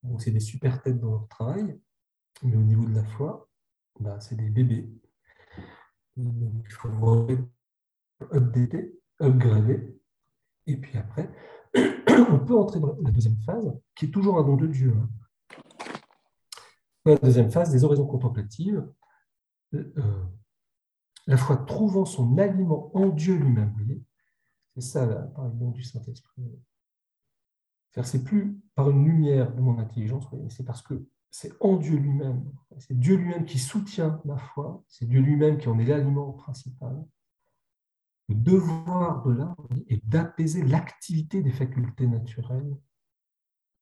[0.03, 1.79] Donc c'est des super têtes dans leur travail,
[2.43, 3.51] mais au niveau de la foi,
[4.01, 4.91] bah, c'est des bébés.
[6.17, 6.89] il faut
[8.33, 10.01] updater, upgrader,
[10.67, 11.31] et puis après,
[11.77, 14.95] on peut entrer dans la deuxième phase, qui est toujours un don de Dieu.
[14.97, 15.11] Hein.
[17.05, 18.83] La deuxième phase, des oraisons contemplatives,
[19.75, 20.25] euh,
[21.27, 23.75] la foi trouvant son aliment en Dieu lui-même.
[24.75, 26.43] C'est ça, par le don du Saint-Esprit.
[28.03, 32.45] C'est plus par une lumière de mon intelligence, c'est parce que c'est en Dieu lui-même.
[32.79, 37.05] C'est Dieu lui-même qui soutient ma foi, c'est Dieu lui-même qui en est l'aliment principal.
[38.29, 39.55] Le devoir de l'âme
[39.89, 42.77] est d'apaiser l'activité des facultés naturelles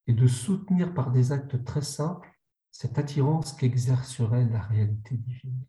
[0.06, 2.28] et de soutenir par des actes très simples
[2.70, 5.64] cette attirance qu'exercerait la réalité divine.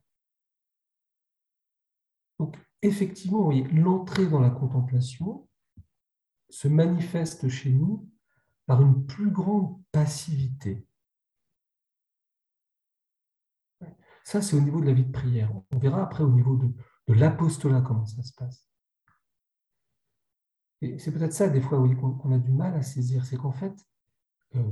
[2.39, 5.47] Donc, effectivement, l'entrée dans la contemplation
[6.49, 8.09] se manifeste chez nous
[8.65, 10.87] par une plus grande passivité.
[14.23, 15.51] Ça, c'est au niveau de la vie de prière.
[15.71, 16.73] On verra après au niveau de,
[17.13, 18.69] l'apostolat comment ça se passe.
[20.81, 23.75] Et c'est peut-être ça, des fois, qu'on a du mal à saisir, c'est qu'en fait,
[24.55, 24.71] euh,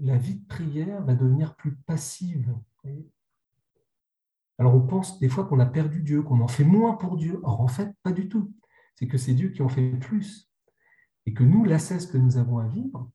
[0.00, 2.54] la vie de prière va devenir plus passive.
[4.58, 7.40] Alors on pense des fois qu'on a perdu Dieu, qu'on en fait moins pour Dieu.
[7.42, 8.52] Or en fait, pas du tout.
[8.94, 10.50] C'est que c'est Dieu qui en fait plus.
[11.26, 13.10] Et que nous, l'assesse que nous avons à vivre,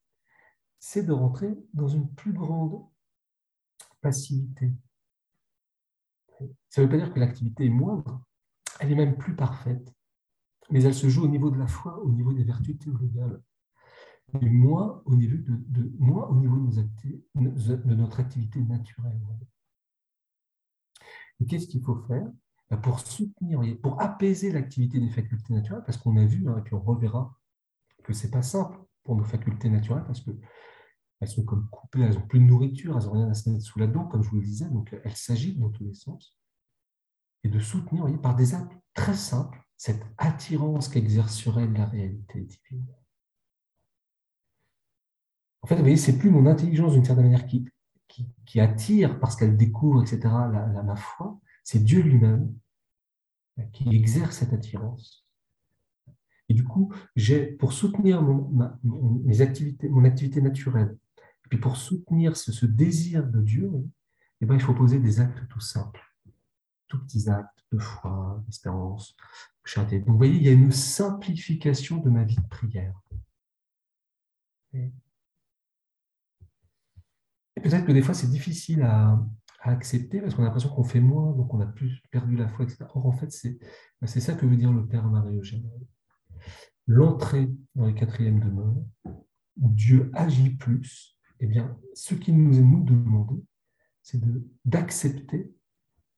[0.80, 2.84] c'est de rentrer dans une plus grande
[4.02, 4.74] passivité.
[6.70, 8.24] Ça ne veut pas dire que l'activité est moindre,
[8.80, 9.94] elle est même plus parfaite.
[10.70, 13.42] mais elle se joue au niveau de la foi, au niveau des vertus théologales,
[14.42, 15.38] et moins au niveau
[17.36, 19.20] de notre activité naturelle.
[21.48, 22.28] Qu'est-ce qu'il faut faire?
[22.70, 26.62] Bah, Pour soutenir, pour apaiser l'activité des facultés naturelles, parce qu'on a vu, hein, et
[26.62, 27.36] puis on reverra
[28.04, 30.32] que ce n'est pas simple pour nos facultés naturelles, parce que
[31.22, 33.64] elles sont comme coupées, elles n'ont plus de nourriture, elles n'ont rien à se mettre
[33.64, 36.38] sous la dent, comme je vous le disais, donc elles s'agitent dans tous les sens.
[37.44, 42.42] Et de soutenir par des actes très simples cette attirance qu'exerce sur elle la réalité
[42.42, 42.86] divine.
[45.62, 47.66] En fait, vous voyez, c'est plus mon intelligence d'une certaine manière qui,
[48.46, 52.54] qui, attire parce qu'elle découvre, etc., la, la, foi, c'est Dieu lui-même
[53.72, 55.26] qui exerce cette attirance.
[56.50, 58.52] Et du coup, j'ai, pour soutenir mon,
[59.24, 60.98] mes activités, mon activité naturelle,
[61.46, 63.72] et puis pour soutenir ce, désir de Dieu,
[64.42, 66.02] eh ben, il faut poser des actes tout simples,
[66.88, 69.16] tout petits actes de foi, d'espérance,
[69.78, 73.00] donc, vous voyez, il y a une simplification de ma vie de prière.
[77.62, 79.20] Peut-être que des fois, c'est difficile à,
[79.62, 82.64] accepter parce qu'on a l'impression qu'on fait moins, donc on a plus perdu la foi,
[82.64, 82.86] etc.
[82.96, 85.70] Or, en fait, ben, c'est ça que veut dire le Père Marie-Eugène.
[86.88, 92.64] L'entrée dans les quatrièmes demeures, où Dieu agit plus, eh bien, ce qui nous est
[92.64, 93.36] nous demandé,
[94.02, 94.22] c'est
[94.64, 95.54] d'accepter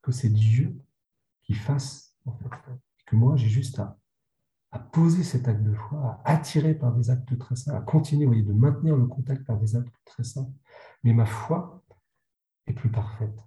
[0.03, 0.79] que c'est Dieu
[1.41, 2.49] qui fasse en fait,
[3.15, 3.97] moi, j'ai juste à,
[4.93, 8.41] poser cet acte de foi, à attirer par des actes très simples, à continuer voyez,
[8.41, 10.51] de maintenir le contact par des actes très simples.
[11.03, 11.83] Mais ma foi
[12.67, 13.37] est plus parfaite.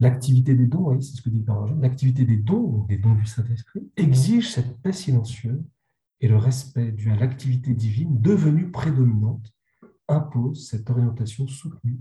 [0.00, 3.88] L'activité des dons, c'est ce que dit Père l'activité des dons, des dons du Saint-Esprit,
[3.96, 5.62] exige cette paix silencieuse
[6.20, 9.52] et le respect dû à l'activité divine devenue prédominante
[10.08, 12.00] impose cette orientation soutenue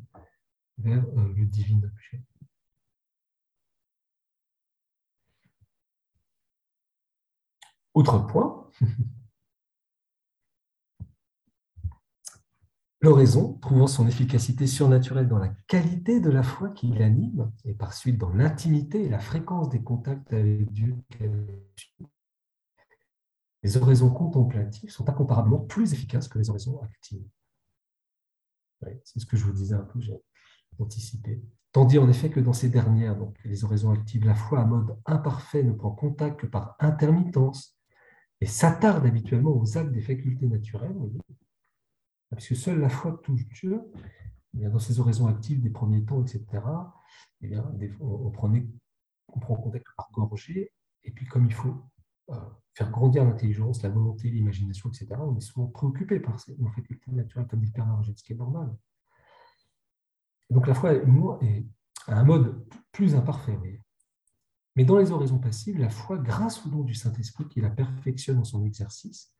[0.77, 2.23] vers euh, le divin objet.
[7.93, 8.67] Autre point,
[13.01, 17.93] l'oraison, trouvant son efficacité surnaturelle dans la qualité de la foi qui l'anime, et par
[17.93, 20.95] suite dans l'intimité et la fréquence des contacts avec Dieu
[23.63, 27.23] les oraisons contemplatives sont incomparablement plus efficaces que les oraisons actives.
[29.03, 30.19] c'est ce que je vous disais un peu, j'ai
[30.79, 31.41] anticipé.
[31.71, 34.97] Tandis en effet que dans ces dernières, donc les oraisons actives, la foi à mode
[35.05, 37.77] imparfait ne prend contact que par intermittence
[38.41, 40.97] et s'attarde habituellement aux actes des facultés naturelles,
[42.35, 43.81] puisque seule la foi touche Dieu,
[44.53, 46.45] eh dans ces oraisons actives des premiers temps, etc.,
[47.41, 47.63] eh bien,
[47.99, 48.67] on, prenait,
[49.29, 50.71] on prend contact par gorgée,
[51.03, 51.75] et puis comme il faut
[52.29, 52.35] euh,
[52.73, 57.47] faire grandir l'intelligence, la volonté, l'imagination, etc., on est souvent préoccupé par ces facultés naturelles,
[57.47, 58.75] comme Père ce qui est normal.
[60.49, 61.03] Donc la foi est,
[61.41, 61.65] est
[62.07, 63.57] un mode plus imparfait.
[64.75, 68.37] Mais dans les oraisons passives, la foi, grâce au don du Saint-Esprit qui la perfectionne
[68.37, 69.33] dans son exercice,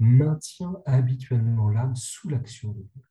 [0.00, 3.02] maintient habituellement l'âme sous l'action de Dieu.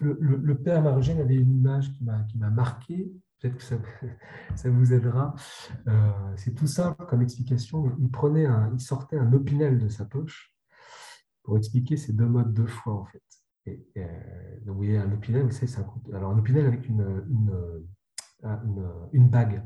[0.00, 3.62] Le, père Marogène avait une image qui m'a marqué, peut-être que
[4.54, 5.34] ça, vous aidera.
[5.88, 7.96] Euh, c'est tout simple comme explication.
[7.98, 10.54] Il, prenait il sortait un opinel de sa poche
[11.42, 13.22] pour expliquer ces deux modes de foi, en fait.
[13.96, 17.24] Euh, vous voyez, un opinel, vous savez, un, alors un opinel avec une,
[18.42, 19.62] une, bague.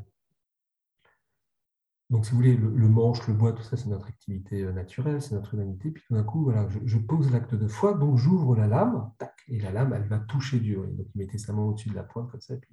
[2.11, 5.23] Donc, si vous voulez, le, manche, le bois, tout ça, c'est notre activité euh, naturelle,
[5.23, 5.91] c'est notre humanité.
[5.91, 9.35] Puis tout d'un coup, voilà, je, pose l'acte de foi, donc j'ouvre la lame, tac,
[9.49, 10.77] et la lame, elle va toucher Dieu.
[10.77, 12.71] donc, il mettait sa main au-dessus de la pointe, comme ça, et puis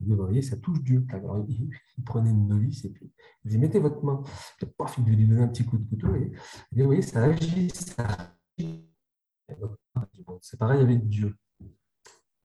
[0.00, 1.04] vous voyez, ça touche Dieu.
[1.10, 1.70] Alors, il,
[2.04, 3.10] prenait une novice et puis
[3.44, 4.22] il disait, mettez votre main.
[4.60, 6.14] il devait lui donner un petit coup de couteau.
[6.14, 6.32] Et,
[6.72, 8.06] vous voyez, ça agit, ça
[8.56, 8.88] agit.
[10.40, 11.36] C'est pareil avec Dieu.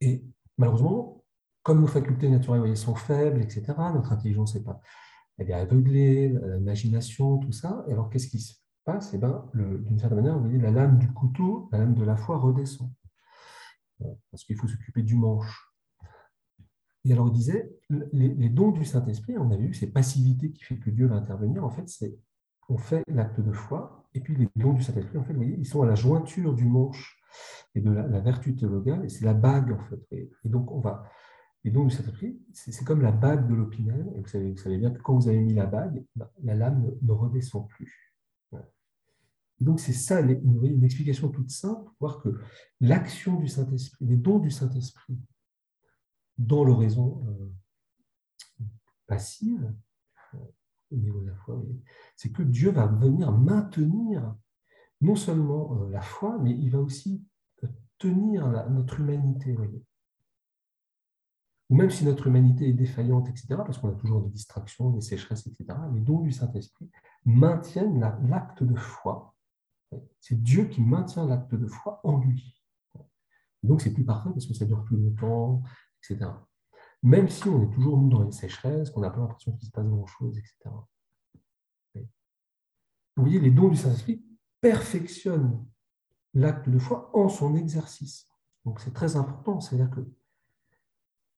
[0.01, 0.23] Et
[0.57, 1.22] malheureusement,
[1.63, 4.79] comme nos facultés naturelles sont faibles, etc., notre intelligence est pas,
[5.37, 7.83] elle est aveuglée, l'imagination, tout ça.
[7.87, 8.53] Et alors, qu'est-ce qui se
[8.85, 9.13] passe?
[9.13, 12.15] Eh ben, D'une certaine manière, vous voyez, la lame du couteau, la lame de la
[12.15, 12.91] foi redescend.
[14.29, 15.73] Parce qu'il faut s'occuper du manche.
[17.05, 20.77] Et alors, il disait, les, dons du Saint-Esprit, on a vu, c'est passivité qui fait
[20.77, 21.63] que Dieu va intervenir.
[21.63, 22.17] En fait, c'est
[22.69, 25.57] on fait l'acte de foi, et puis les dons du Saint-Esprit, en fait, vous voyez,
[25.57, 27.19] ils sont à la jointure du manche
[27.75, 29.99] et de la, vertu théologale, et c'est la bague, en fait.
[30.11, 31.03] Et, donc, on va.
[31.63, 35.01] Les dons du Saint-Esprit, c'est comme la bague de l'opinel, et vous savez, bien que
[35.01, 38.13] quand vous avez mis la bague, bah, la lame ne, redescend plus.
[39.61, 42.37] Donc, c'est ça, une, explication toute simple pour voir que
[42.81, 45.17] l'action du Saint-Esprit, les dons du Saint-Esprit,
[46.37, 48.65] dans l'oraison euh,
[49.07, 49.73] passive,
[50.33, 50.37] euh,
[50.91, 51.63] au niveau de la foi,
[52.17, 54.35] c'est que Dieu va venir maintenir
[54.99, 57.23] non seulement euh, la foi, mais il va aussi
[57.59, 59.55] soutenir notre humanité.
[61.69, 65.01] Ou même si notre humanité est défaillante, etc., parce qu'on a toujours des distractions, des
[65.01, 66.89] sécheresses, etc., les dons du Saint-Esprit
[67.25, 69.33] maintiennent l'acte de foi.
[70.19, 72.61] C'est Dieu qui maintient l'acte de foi en lui.
[73.61, 75.63] Donc c'est plus parfait parce que ça dure plus longtemps,
[76.01, 76.29] etc.
[77.01, 79.87] Même si on est toujours dans une sécheresse, qu'on n'a pas l'impression qu'il se passe
[79.87, 80.69] grand-chose, etc.
[83.15, 84.23] Vous voyez, les dons du Saint-Esprit
[84.59, 85.63] perfectionnent
[86.33, 88.27] l'acte de foi en son exercice.
[88.65, 90.01] Donc c'est très important, c'est-à-dire que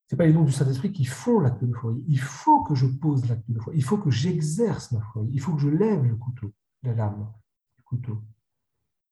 [0.07, 1.93] ce n'est pas les dons du Saint-Esprit qui font l'acte de foi.
[2.07, 3.73] Il faut que je pose l'acte de foi.
[3.75, 5.25] Il faut que j'exerce ma foi.
[5.31, 6.53] Il faut que je lève le couteau,
[6.83, 7.31] la lame,
[7.77, 8.21] le couteau.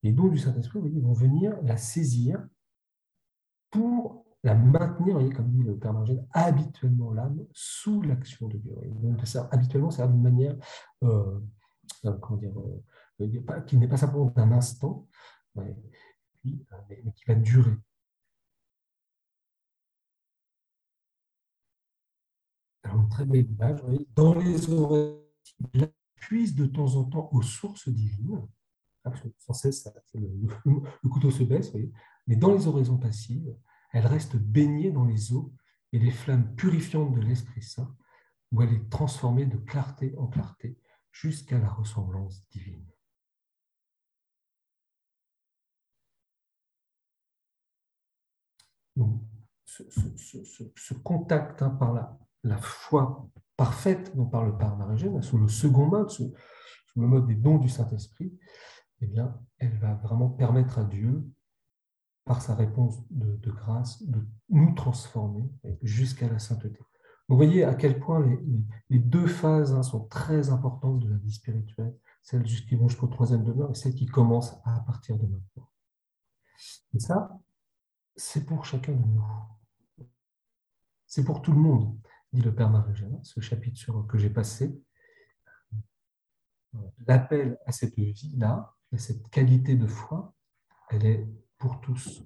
[0.04, 2.46] Les dons du Saint-Esprit vont venir la saisir
[3.72, 8.76] pour la maintenir, comme dit le Père Margène, habituellement l'âme sous l'action de Dieu.
[9.02, 10.56] Donc, ça, habituellement, c'est une manière
[11.04, 11.40] euh,
[12.06, 12.18] euh,
[13.22, 15.08] euh, qui n'est pas simplement d'un instant,
[15.56, 15.76] mais,
[16.44, 16.66] qui
[17.26, 17.78] va durer.
[22.84, 23.82] Alors, très belle image,
[24.16, 25.20] dans les oreilles,
[25.74, 28.48] il puise de temps en temps aux sources divines.
[29.06, 31.92] Ah, sans cesse, le, couteau se baisse, voyez.
[32.28, 33.54] mais dans les oraisons passives,
[33.92, 35.54] elle reste baignée dans les eaux
[35.92, 37.96] et les flammes purifiantes de l'Esprit Saint,
[38.52, 40.78] où elle est transformée de clarté en clarté
[41.12, 42.86] jusqu'à la ressemblance divine.
[48.96, 49.22] Donc,
[49.66, 55.48] ce, contact hein, par la, la, foi parfaite dont parle le Père Marigène, sous le
[55.48, 56.34] second mode, sous,
[56.96, 58.34] le mode des dons du Saint-Esprit,
[59.02, 61.24] eh bien, elle va vraiment permettre à Dieu,
[62.26, 65.50] par sa réponse de, grâce, de nous transformer
[65.82, 66.80] jusqu'à la sainteté.
[67.28, 68.26] Vous voyez à quel point
[68.90, 73.08] les, deux phases hein, sont très importantes de la vie spirituelle, celle qui vont jusqu'au
[73.08, 75.70] troisième demeure et celle qui commence à partir de maintenant.
[76.94, 77.38] Et ça,
[78.16, 79.24] c'est pour chacun de nous.
[81.08, 81.98] C'est pour tout le monde,
[82.34, 84.82] dit le Père marie ce chapitre sur, que j'ai passé.
[87.06, 90.34] L'appel à cette vie-là, à cette qualité de foi,
[90.90, 91.28] elle est
[91.58, 92.24] pour tous.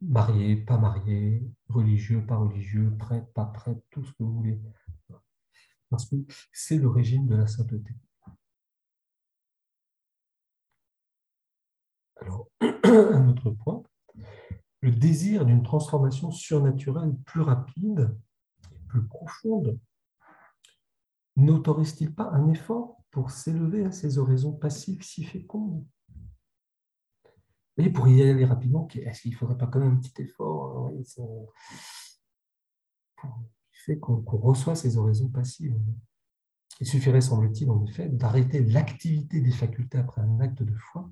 [0.00, 4.60] Mariés, pas mariés, religieux, pas religieux, prêtre, pas prêtre, tout ce que vous voulez.
[5.88, 6.16] Parce que
[6.52, 7.94] c'est le régime de la sainteté.
[12.16, 13.82] Alors, un autre point,
[14.82, 18.16] le désir d'une transformation surnaturelle plus rapide
[18.72, 19.78] et plus profonde
[21.36, 25.86] n'autorise-t-il pas un effort pour s'élever à ces oraisons passives si fécondes
[27.78, 30.88] Et pour y aller rapidement, est-ce qu'il ne faudrait pas quand même un petit effort
[30.88, 31.02] hein,
[33.72, 35.78] qui fait qu'on reçoit ces oraisons passives
[36.80, 41.10] Il suffirait, semble-t-il, en effet, d'arrêter l'activité des facultés après un acte de foi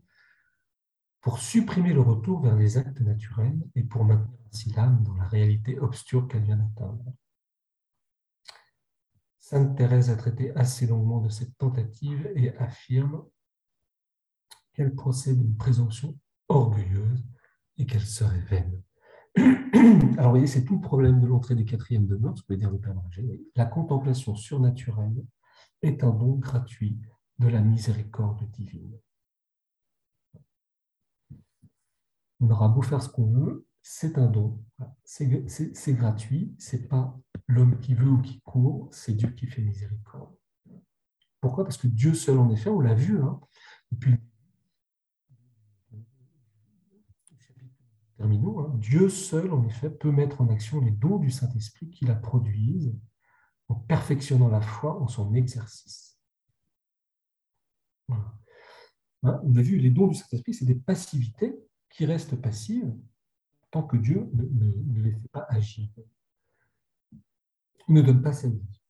[1.21, 5.25] pour supprimer le retour vers les actes naturels et pour maintenir ainsi l'âme dans la
[5.25, 7.05] réalité obscure qu'elle vient d'atteindre.
[9.39, 13.25] Sainte Thérèse a traité assez longuement de cette tentative et affirme
[14.73, 16.17] qu'elle procède d'une présomption
[16.49, 17.25] orgueilleuse
[17.79, 18.83] et qu'elle serait vaine.
[19.37, 19.53] Alors,
[20.25, 22.71] vous voyez, c'est tout le problème de l'entrée du quatrième demeure, ce que veut dire
[22.71, 22.95] le Père
[23.57, 25.25] La contemplation surnaturelle
[25.83, 26.99] est un don gratuit
[27.39, 28.99] de la miséricorde divine.
[32.41, 34.63] On aura beau faire ce qu'on veut, c'est un don.
[35.05, 40.35] C'est gratuit, c'est pas l'homme qui veut ou qui court, c'est Dieu qui fait miséricorde.
[41.41, 41.65] Pourquoi?
[41.65, 43.41] Parce que Dieu seul, en effet, on l'a vu, hein,
[43.93, 44.17] depuis
[48.17, 52.05] terminons, hein, Dieu seul, en effet, peut mettre en action les dons du Saint-Esprit qui
[52.05, 52.95] la produisent
[53.69, 56.19] en perfectionnant la foi en son exercice.
[58.11, 58.35] Hein,
[59.23, 61.59] on a vu, les dons du Saint-Esprit, c'est des passivités
[61.91, 62.95] qui restent passives
[63.71, 65.89] tant que Dieu ne, les fait pas agir.
[67.89, 68.81] Ne donne pas sa vie.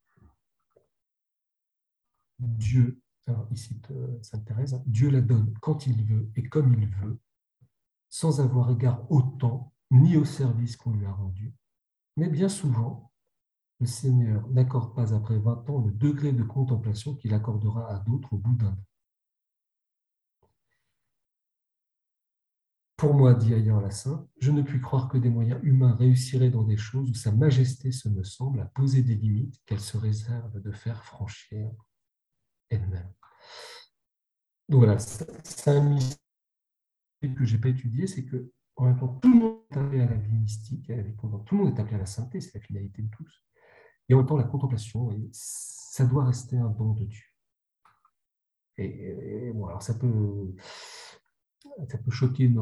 [2.38, 3.78] Dieu, alors ici
[4.22, 7.20] Sainte Thérèse, hein, Dieu la donne quand il veut et comme il veut,
[8.08, 11.52] sans avoir égard au temps ni au service qu'on lui a rendu.
[12.16, 13.12] Mais bien souvent,
[13.80, 18.34] le Seigneur n'accorde pas après 20 ans le degré de contemplation qu'il accordera à d'autres
[18.34, 18.86] au bout d'un an.
[23.00, 26.50] Pour moi, dit ailleurs la Sainte, je ne puis croire que des moyens humains réussiraient
[26.50, 29.96] dans des choses où Sa Majesté, se me semble, a posé des limites qu'elle se
[29.96, 31.70] réserve de faire franchir
[32.68, 33.10] elle-même.
[34.68, 36.18] Donc voilà, c'est un mystère
[37.22, 40.00] que je n'ai pas étudié, c'est que en même temps, tout le monde est appelé
[40.02, 42.42] à la vie mystique, à la vie tout le monde est appelé à la sainteté,
[42.42, 43.46] c'est la finalité de tous.
[44.10, 47.24] Et en même temps, la contemplation, ça doit rester un don de Dieu.
[48.76, 50.54] Et, bon, alors ça peut
[51.88, 52.52] ça peut choquer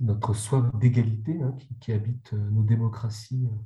[0.00, 3.56] notre soif d'égalité hein, qui, habite euh, nos démocraties, euh,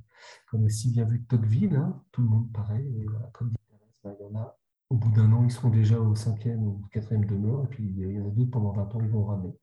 [0.50, 3.06] comme si bien vu Tocqueville, hein, tout le monde pareil.
[3.32, 3.56] Comme dit
[4.04, 4.58] bah, il y en a,
[4.90, 8.12] au bout d'un an, ils seront déjà au cinquième ou quatrième demeure, et puis il
[8.12, 9.54] y en a d'autres pendant 20 ans, ils vont ramer.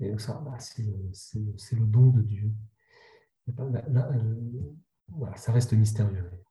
[0.00, 2.52] Et ça, c'est le don de Dieu.
[5.08, 6.43] voilà, ça reste mystérieux.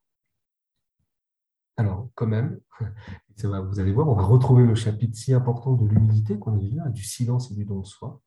[1.77, 2.59] Alors, quand même,
[3.43, 6.79] vous allez voir, on va retrouver le chapitre si important de l'humilité qu'on a vu,
[6.79, 8.21] hein, du silence et du don de soi.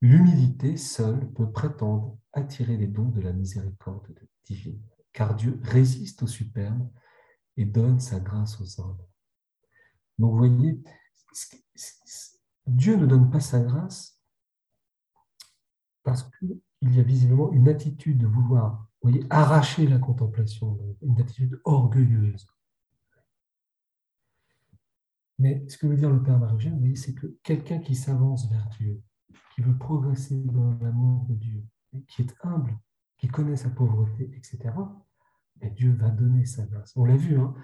[0.00, 4.08] L'humilité seule peut prétendre attirer les dons de la miséricorde
[4.44, 4.80] divine,
[5.12, 6.88] car Dieu résiste au superbe
[7.56, 8.98] et donne sa grâce aux hommes.
[10.18, 10.82] Donc, vous voyez,
[12.66, 14.20] Dieu ne donne pas sa grâce
[16.02, 21.60] parce qu'il y a visiblement une attitude de vouloir voyez, arracher la contemplation, une attitude
[21.64, 22.46] orgueilleuse.
[25.42, 29.02] Mais ce que veut dire le Père Marie-Eugène, c'est que quelqu'un qui s'avance vers Dieu,
[29.56, 31.64] qui veut progresser dans l'amour de Dieu,
[32.06, 32.78] qui est humble,
[33.18, 34.72] qui connaît sa pauvreté, etc.,
[35.74, 36.92] Dieu va donner sa grâce.
[36.94, 37.54] On l'a vu, hein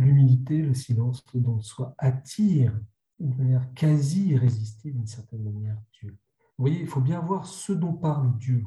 [0.00, 2.76] l'humilité, le silence, le don de soi attirent
[3.20, 6.10] d'une manière quasi irrésistible, d'une certaine manière, Dieu.
[6.58, 8.64] Vous voyez, il faut bien voir ce dont parle Dieu,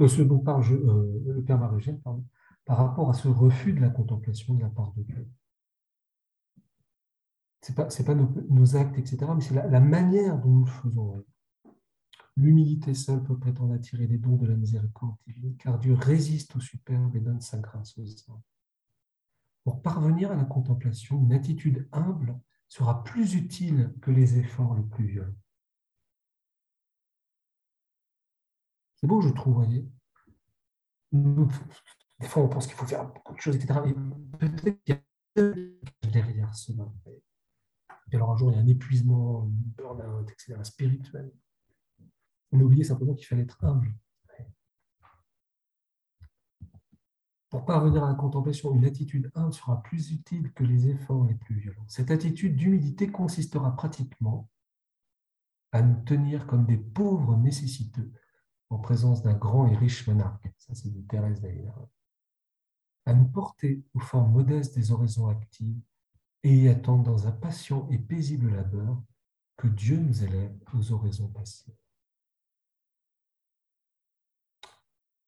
[0.00, 2.00] euh, ce dont parle euh, le Père Marie-Eugène,
[2.64, 5.28] par rapport à ce refus de la contemplation de la part de Dieu
[7.62, 11.24] ce n'est pas, pas nos, actes, etc., mais c'est la, manière dont nous le faisons.
[12.36, 16.60] L'humilité seule peut prétendre attirer les dons de la miséricorde divine, car Dieu résiste au
[16.60, 18.42] superbe et donne sa grâce aux hommes.
[19.64, 22.38] Pour parvenir à la contemplation, une attitude humble
[22.68, 25.34] sera plus utile que les efforts les plus violents.
[28.96, 29.88] C'est beau, je trouve, voyez.
[31.12, 33.80] Des fois, on pense qu'il faut faire beaucoup de choses, etc.
[33.84, 33.94] Mais
[34.38, 36.84] peut-être qu'il y a derrière cela.
[38.12, 41.32] Alors un jour, il y a un épuisement, un burn-out, etc., spirituel.
[42.52, 43.94] On a oublié simplement qu'il fallait être humble.
[47.50, 51.34] Pour parvenir à la contemplation, une attitude humble sera plus utile que les efforts les
[51.34, 51.86] plus violents.
[51.88, 54.50] Cette attitude d'humilité consistera pratiquement
[55.72, 58.12] à nous tenir comme des pauvres nécessiteux
[58.70, 60.50] en présence d'un grand et riche monarque.
[60.58, 61.88] Ça, c'est de Thérèse d'ailleurs.
[63.06, 65.80] À nous porter aux formes modestes des oraisons actives
[66.42, 69.02] et y attendre dans un patient et paisible labeur
[69.56, 71.74] que Dieu nous élève aux oraisons passives.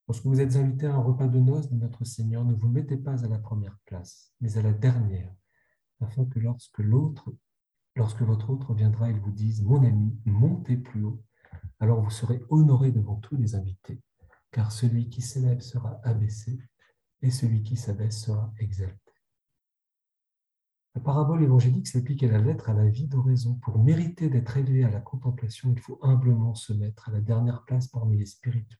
[0.07, 2.97] Lorsque vous êtes invité à un repas de noces de notre Seigneur, ne vous mettez
[2.97, 5.33] pas à la première place, mais à la dernière,
[6.01, 7.33] afin que lorsque l'autre,
[7.95, 11.23] lorsque votre autre viendra, il vous dise Mon ami, montez plus haut,
[11.79, 14.01] alors vous serez honoré devant tous les invités,
[14.51, 16.59] car celui qui s'élève sera abaissé,
[17.23, 19.10] et celui qui s'abaisse sera exalté.
[20.95, 23.55] La parabole évangélique s'applique à la lettre à la vie d'oraison.
[23.57, 27.64] Pour mériter d'être élevé à la contemplation, il faut humblement se mettre à la dernière
[27.64, 28.78] place parmi les spirituels.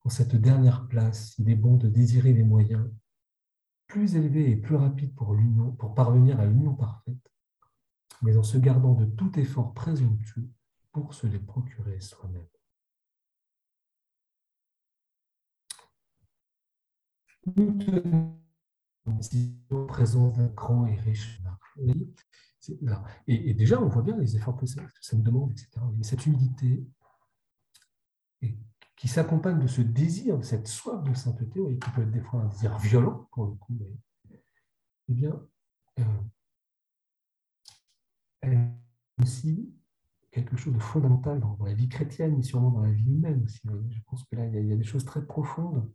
[0.00, 2.88] Pour cette dernière place, il est bon de désirer les moyens
[3.86, 7.32] plus élevés et plus rapides pour, l'union, pour parvenir à l'union parfaite,
[8.20, 10.50] mais en se gardant de tout effort présomptueux
[10.92, 12.46] pour se les procurer soi-même.
[17.56, 18.38] Nous
[19.08, 21.40] en présence d'un grand et riche
[23.26, 24.82] et, et, déjà, on voit bien les efforts que ça,
[25.16, 25.70] me demande, etc.
[25.96, 26.84] Mais cette humilité
[28.96, 32.42] qui s'accompagne de ce désir, de cette soif de sainteté, qui peut être des fois
[32.42, 33.96] un désir violent, pour le coup, mais,
[35.08, 35.40] eh bien,
[38.44, 38.66] euh,
[39.22, 39.72] aussi
[40.32, 43.60] quelque chose de fondamental dans, la vie chrétienne, mais sûrement dans la vie humaine aussi.
[43.64, 45.90] Je pense que là, il y a des choses très profondes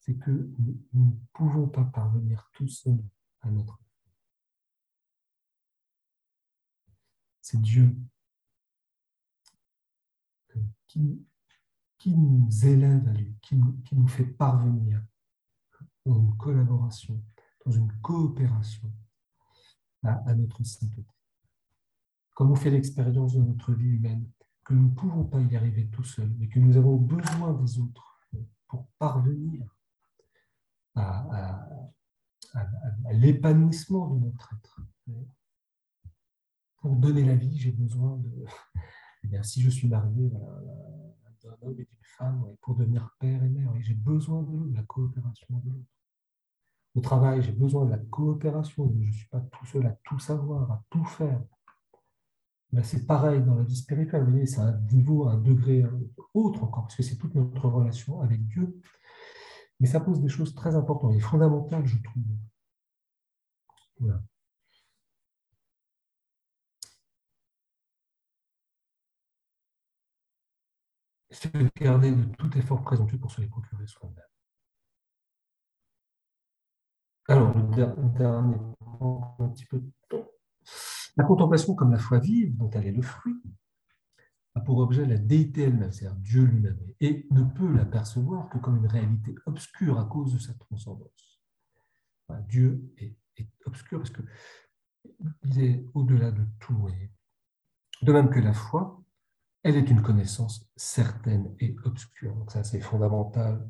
[0.00, 3.04] c'est que nous ne pouvons pas parvenir tout seuls
[3.42, 3.78] à notre
[7.42, 7.96] C'est Dieu
[10.86, 15.02] qui, nous élève à lui, qui nous, fait parvenir
[16.06, 17.22] dans une collaboration,
[17.64, 18.90] dans une coopération
[20.04, 21.04] à, notre sainteté.
[22.34, 24.30] Comme on fait l'expérience de notre vie humaine,
[24.64, 27.78] que nous ne pouvons pas y arriver tout seuls, mais que nous avons besoin des
[27.80, 28.20] autres
[28.68, 29.66] pour parvenir
[30.94, 31.66] à,
[33.12, 34.80] l'épanouissement de notre être.
[36.78, 38.44] Pour donner la vie, j'ai besoin de.
[39.22, 41.86] Eh bien, si je suis marié d'un homme et d'une
[42.16, 45.90] femme, pour devenir père et mère, j'ai besoin de, la coopération de l'autre.
[46.94, 48.90] Au travail, j'ai besoin de la coopération.
[48.98, 51.42] Je ne suis pas tout seul à tout savoir, à tout faire.
[52.82, 54.48] c'est pareil dans la vie spirituelle.
[54.48, 55.84] c'est un niveau, un degré
[56.32, 58.80] autre encore, parce que c'est toute notre relation avec Dieu
[59.80, 62.22] mais ça pose des choses très importantes et fondamentales, je trouve.
[63.98, 64.22] Voilà.
[71.30, 74.24] se garder de tout effort présomptueux pour se les procurer soi-même.
[77.28, 77.62] Alors, le
[78.18, 80.28] dernier point, un petit peu de temps.
[81.16, 83.40] La contemplation comme la foi vive, dont elle est le fruit,
[84.54, 88.78] a pour objet la déité elle-même, c'est-à-dire Dieu lui-même, et ne peut l'apercevoir que comme
[88.78, 91.40] une réalité obscure à cause de sa transcendance.
[92.48, 93.16] Dieu est,
[93.64, 96.88] obscur parce qu'il est au-delà de tout.
[98.02, 99.02] De même que la foi,
[99.62, 102.34] elle est une connaissance certaine et obscure.
[102.34, 103.68] Donc ça, c'est fondamental.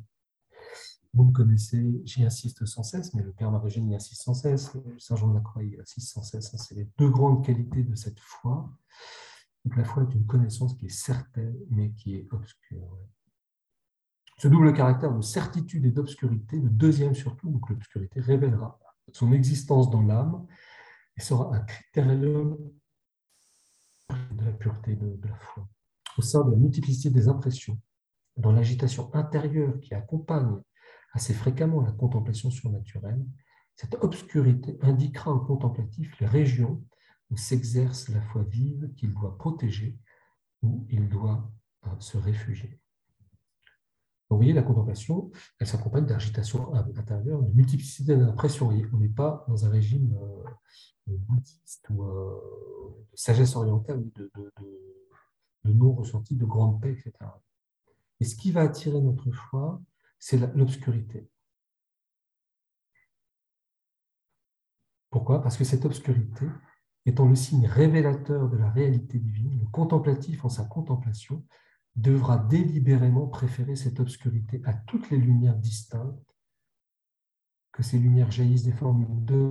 [1.13, 4.77] Vous me connaissez, j'y insiste sans cesse, mais le Père Marigène y insiste sans cesse,
[4.99, 6.55] Saint Jean de la Croix y insiste sans cesse.
[6.57, 8.71] C'est les deux grandes qualités de cette foi.
[9.65, 12.99] Donc la foi est une connaissance qui est certaine, mais qui est obscure.
[14.39, 18.79] Ce double caractère de certitude et d'obscurité, le deuxième surtout, donc l'obscurité, révélera
[19.13, 20.47] son existence dans l'âme
[21.17, 22.57] et sera un critérium
[24.33, 25.69] de la pureté de, la foi.
[26.17, 27.79] Au sein de la multiplicité des impressions,
[28.37, 30.61] dans l'agitation intérieure qui accompagne
[31.13, 33.23] assez fréquemment la contemplation surnaturelle,
[33.75, 36.83] cette obscurité indiquera au contemplatif les régions
[37.31, 39.99] où s'exerce la foi vive qu'il doit protéger,
[40.63, 41.51] où il doit
[41.87, 42.81] euh, se réfugier.
[44.29, 48.69] vous voyez, la contemplation, elle s'accompagne d'agitation intérieure, de multiplicité d'impressions.
[48.69, 54.53] On n'est pas dans un régime euh, bouddhiste ou euh, de sagesse orientale, de, de,
[55.65, 57.13] de non-ressenti, de grande paix, etc.
[58.21, 59.81] Et ce qui va attirer notre foi,
[60.19, 61.29] c'est l'obscurité.
[65.09, 65.43] Pourquoi?
[65.43, 66.47] Parce que cette obscurité,
[67.07, 71.45] étant le signe révélateur de la réalité divine, le contemplatif en sa contemplation
[71.97, 76.37] devra délibérément préférer cette obscurité à toutes les lumières distinctes,
[77.73, 79.51] que ces lumières jaillissent des formes de,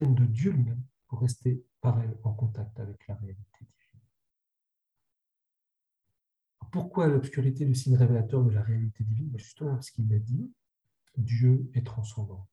[0.00, 4.00] Dieu lui-même pour rester par elles en contact avec la réalité divine.
[6.70, 9.28] Pourquoi l'obscurité le signe révélateur de la réalité divine?
[9.28, 10.52] Ben, Justement parce qu'il l'a dit,
[11.16, 12.46] Dieu est transcendant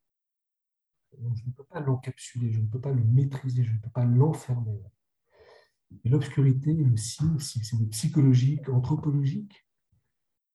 [1.36, 4.06] je ne peux pas l'encapsuler, je ne peux pas le maîtriser, je ne peux pas
[4.06, 4.82] l'enfermer.
[6.04, 9.66] Et l'obscurité le signe, c'est le psychologique, anthropologique,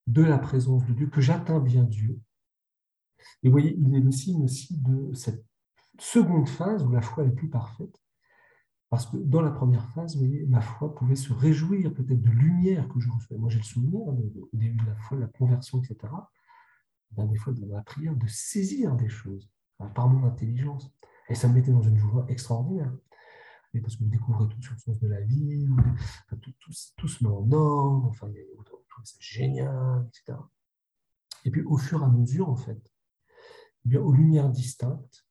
[0.06, 2.18] de la présence de Dieu, que j'atteins bien Dieu.
[3.42, 5.44] Et vous voyez, il est le signe aussi de cette
[5.98, 8.00] seconde phase où la foi est plus parfaite.
[8.88, 12.30] Parce que dans la première phase, vous voyez, ma foi pouvait se réjouir peut-être de
[12.30, 13.38] lumière que je reçois.
[13.38, 16.12] Moi, j'ai le souvenir, hein, au début de la foi, la conversion, etc.,
[17.16, 19.48] des fois, dans la prière, de saisir des choses
[19.88, 20.92] par mon intelligence.
[21.28, 22.92] Et ça me mettait dans une joie extraordinaire.
[23.82, 25.68] Parce que vous découvrez tout sur le sens de la vie,
[26.42, 26.52] tout,
[26.96, 28.28] tout, se met en ordre, enfin,
[29.04, 30.36] c'est génial, etc.
[31.44, 32.80] Et puis au fur et à mesure, en fait,
[33.88, 35.24] eh aux lumières distinctes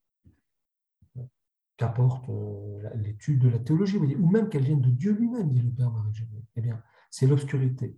[1.77, 5.71] qu'apporte euh, l'étude de la théologie, ou même qu'elle vienne de Dieu lui-même, dit le
[5.71, 6.11] Père marie
[6.55, 7.97] eh bien, c'est l'obscurité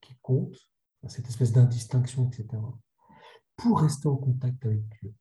[0.00, 0.56] qui compte,
[1.08, 2.46] cette espèce d'indistinction, etc.,
[3.56, 5.14] pour rester en contact avec Dieu.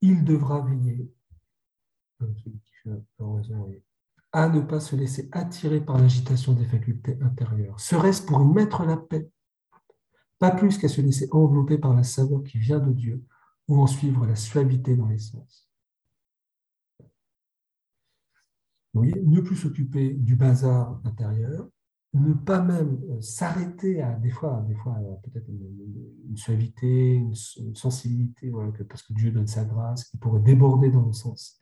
[0.00, 1.12] Il devra veiller,
[4.32, 7.80] à ne pas se laisser attirer par l'agitation des facultés intérieures.
[7.80, 9.30] Serait-ce pour y mettre la paix?
[10.38, 13.24] Pas plus qu'à se laisser envelopper par la saveur qui vient de Dieu
[13.68, 15.68] ou en suivre la suavité dans les sens.
[18.94, 21.68] Ne plus s'occuper du bazar intérieur,
[22.16, 27.34] ne pas même euh, s'arrêter à des fois, des euh, peut-être une, suavité, une,
[27.74, 28.52] sensibilité,
[28.88, 31.58] parce que Dieu donne sa grâce, qui pourrait déborder dans le sens.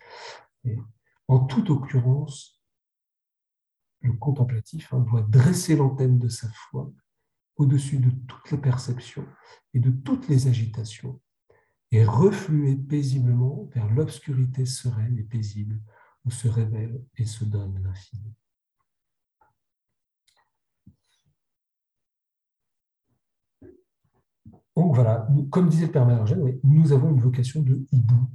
[1.28, 2.62] en toute occurrence,
[4.00, 6.92] le contemplatif hein, doit dresser l'antenne de sa foi
[7.56, 9.26] au-dessus de toutes les perceptions
[9.72, 11.20] et de toutes les agitations
[11.90, 15.80] et refluer paisiblement vers l'obscurité sereine et paisible
[16.24, 18.34] où se révèle et se donne l'infini.
[24.76, 28.28] Donc voilà, comme disait le Père Margène, nous avons une vocation de hibou.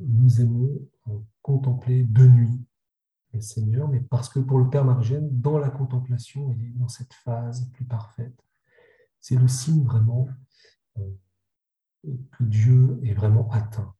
[0.00, 0.78] Nous aimons
[1.08, 2.64] euh, contempler de nuit
[3.32, 6.88] le Seigneur, mais parce que pour le Père Margène, dans la contemplation, il est dans
[6.88, 8.38] cette phase plus parfaite.
[9.20, 10.28] C'est le signe vraiment
[10.98, 11.10] euh,
[12.04, 13.94] que Dieu est vraiment atteint,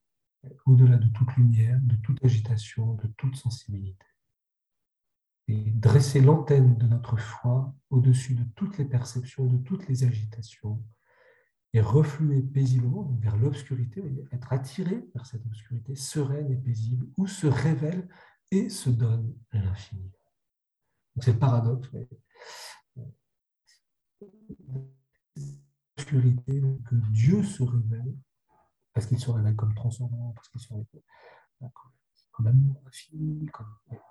[0.65, 4.05] au-delà de toute lumière, de toute agitation, de toute sensibilité.
[5.47, 10.81] Et dresser l'antenne de notre foi au-dessus de toutes les perceptions, de toutes les agitations,
[11.73, 17.47] et refluer paisiblement vers l'obscurité, être attiré vers cette obscurité sereine et paisible, où se
[17.47, 18.07] révèle
[18.51, 20.11] et se donne l'infini.
[21.19, 21.89] C'est le paradoxe.
[25.97, 28.15] L'obscurité, que Dieu se révèle,
[28.93, 30.87] parce qu'il se révèle comme transcendant, parce qu'il se révèle
[32.31, 33.47] comme, amour infini,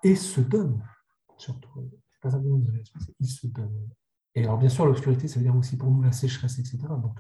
[0.05, 0.87] et se donne
[1.39, 1.91] surtout.
[2.11, 2.61] C'est pas simplement
[3.19, 3.89] il se donne.
[4.35, 6.79] Et alors, bien sûr, l'obscurité, ça veut dire aussi pour nous la sécheresse, etc.
[7.03, 7.19] Donc,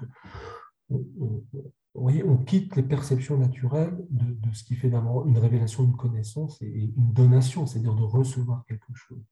[1.98, 5.96] vous voyez, on quitte les perceptions naturelles de, ce qui fait d'abord une révélation, une
[5.96, 9.22] connaissance et une donation, c'est-à-dire de recevoir quelque chose.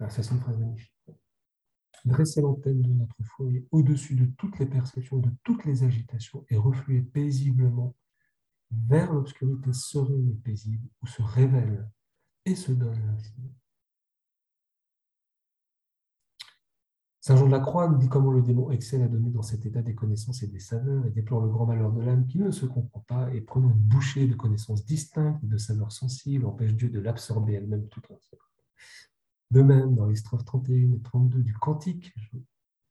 [0.00, 0.94] Ah, ça, c'est une phrase magnifique.
[2.06, 6.56] Dresser l'antenne de notre foyer au-dessus de toutes les perceptions, de toutes les agitations et
[6.56, 7.94] refluer paisiblement
[8.70, 11.86] vers l'obscurité sereine et paisible où se révèle
[12.46, 13.59] et se donne l'infini.
[17.22, 19.66] Saint Jean de la Croix nous dit comment le démon excelle à donner dans cet
[19.66, 22.50] état des connaissances et des saveurs et déplore le grand malheur de l'âme qui ne
[22.50, 26.74] se comprend pas et prenant une bouchée de connaissances distinctes et de saveurs sensibles empêche
[26.74, 28.50] Dieu de l'absorber elle-même tout entière.
[29.50, 32.44] De même, dans les strophes 31 et 32 du Cantique, je vous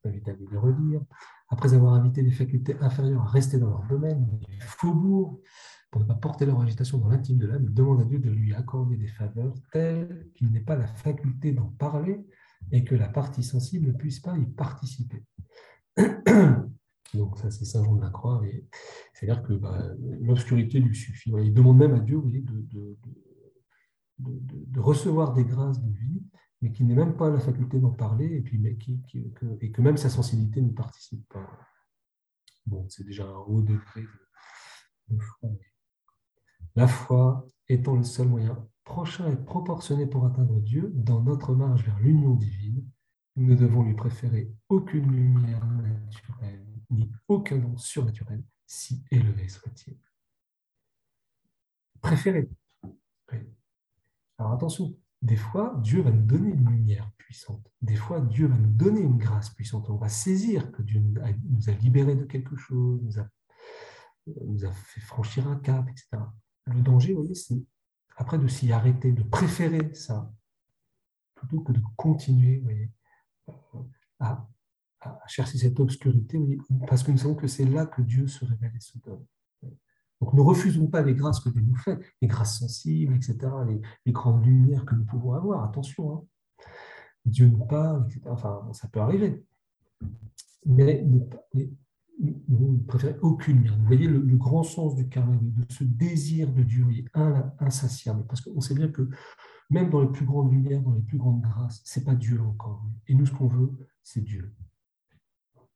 [0.06, 1.02] invite à les relire,
[1.48, 5.40] après avoir invité les facultés inférieures à rester dans leur domaine, les faubourgs,
[5.90, 8.54] pour ne pas porter leur agitation dans l'intime de l'âme, demande à Dieu de lui
[8.54, 12.24] accorder des faveurs telles qu'il n'ait pas la faculté d'en parler
[12.72, 15.24] et que la partie sensible ne puisse pas y participer.
[17.14, 18.42] Donc ça, c'est Saint Jean de la Croix.
[19.14, 19.82] C'est-à-dire que bah,
[20.22, 21.32] l'obscurité lui suffit.
[21.42, 22.98] Il demande même à Dieu de,
[24.20, 26.22] de, recevoir des grâces de vie,
[26.62, 29.02] mais qui n'est même pas la faculté d'en parler, et, puis, mais qui,
[29.34, 31.48] que, et que même sa sensibilité ne participe pas.
[32.66, 34.04] Bon, c'est déjà un haut degré
[35.08, 35.50] de, foi.
[36.76, 41.86] La foi étant le seul moyen prochain et proportionné pour atteindre Dieu dans notre marche
[41.86, 42.84] vers l'union divine,
[43.36, 49.96] nous ne devons lui préférer aucune lumière naturelle, ni aucun don surnaturel, si élevé soit-il.
[52.02, 52.50] Préférer.
[54.40, 57.72] Alors attention, des fois, Dieu va nous donner une lumière puissante.
[57.82, 59.88] Des fois, Dieu va nous donner une grâce puissante.
[59.90, 63.28] On va saisir que Dieu nous a libérés de quelque chose, nous a,
[64.48, 66.24] nous a fait franchir un cap, etc.
[66.66, 67.64] Le danger, vous voyez, c'est
[68.20, 70.32] après de s'y arrêter, de préférer ça,
[71.36, 72.62] plutôt que de continuer
[74.20, 74.46] à,
[75.28, 76.38] chercher cette obscurité,
[76.86, 79.26] parce que nous savons que c'est là que Dieu se révèle et se donne.
[80.20, 83.38] Donc ne refusons pas les grâces que Dieu nous fait, les grâces sensibles, etc.,
[84.06, 85.64] les, grandes lumières que nous pouvons avoir.
[85.64, 86.24] Attention, hein.
[87.24, 88.22] Dieu nous parle, etc.
[88.26, 89.46] Enfin, ça peut arriver.
[90.66, 91.06] Mais,
[91.54, 91.70] mais
[92.20, 96.64] vous ne préférez aucune Vous voyez le, grand sens du karma, de ce désir de
[96.64, 96.86] Dieu
[97.60, 98.26] insatiable.
[98.28, 99.10] Parce qu'on sait bien que
[99.70, 102.42] même dans les plus grandes lumières, dans les plus grandes grâces, ce n'est pas Dieu
[102.42, 102.84] encore.
[103.08, 103.72] Et nous, ce qu'on veut,
[104.04, 104.54] c'est Dieu.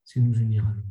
[0.03, 0.83] C'est nous unir à lui.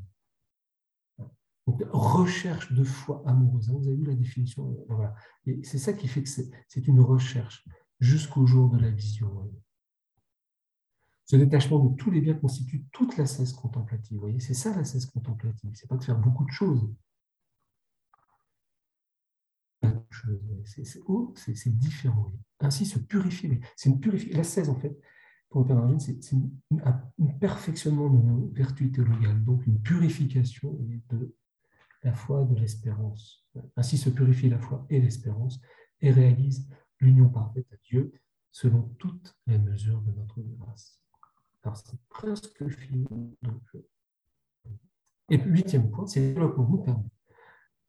[1.67, 3.71] Donc, recherche de foi amoureuse.
[3.71, 5.15] Vous avez vu la définition voilà.
[5.47, 7.65] Et c'est ça qui fait que c'est une recherche
[8.01, 9.51] jusqu'au jour de la vision.
[11.33, 14.18] Ce détachement de tous les biens constitue toute la cesse contemplative.
[14.18, 15.70] Vous voyez, c'est ça la cesse contemplative.
[15.72, 16.87] C'est pas de faire beaucoup de choses.
[20.66, 22.35] C'est différent.
[22.61, 23.62] Ainsi se purifier.
[23.76, 23.99] C'est une.
[24.33, 24.95] La cesse, en fait,
[25.49, 26.20] pour le Père c'est
[26.85, 30.74] un perfectionnement de nos vertus théologales, donc une purification
[31.09, 31.35] de
[32.03, 33.49] la foi de l'espérance.
[33.76, 35.62] Ainsi se purifie la foi et l'espérance
[36.03, 36.68] et réalise
[37.01, 38.12] l'union parfaite à Dieu
[38.51, 41.02] selon toutes les mesures de notre grâce.
[41.63, 43.37] Alors, c'est presque fini.
[43.47, 43.81] Euh,
[45.31, 47.11] et puis, huitième point, c'est le développement nous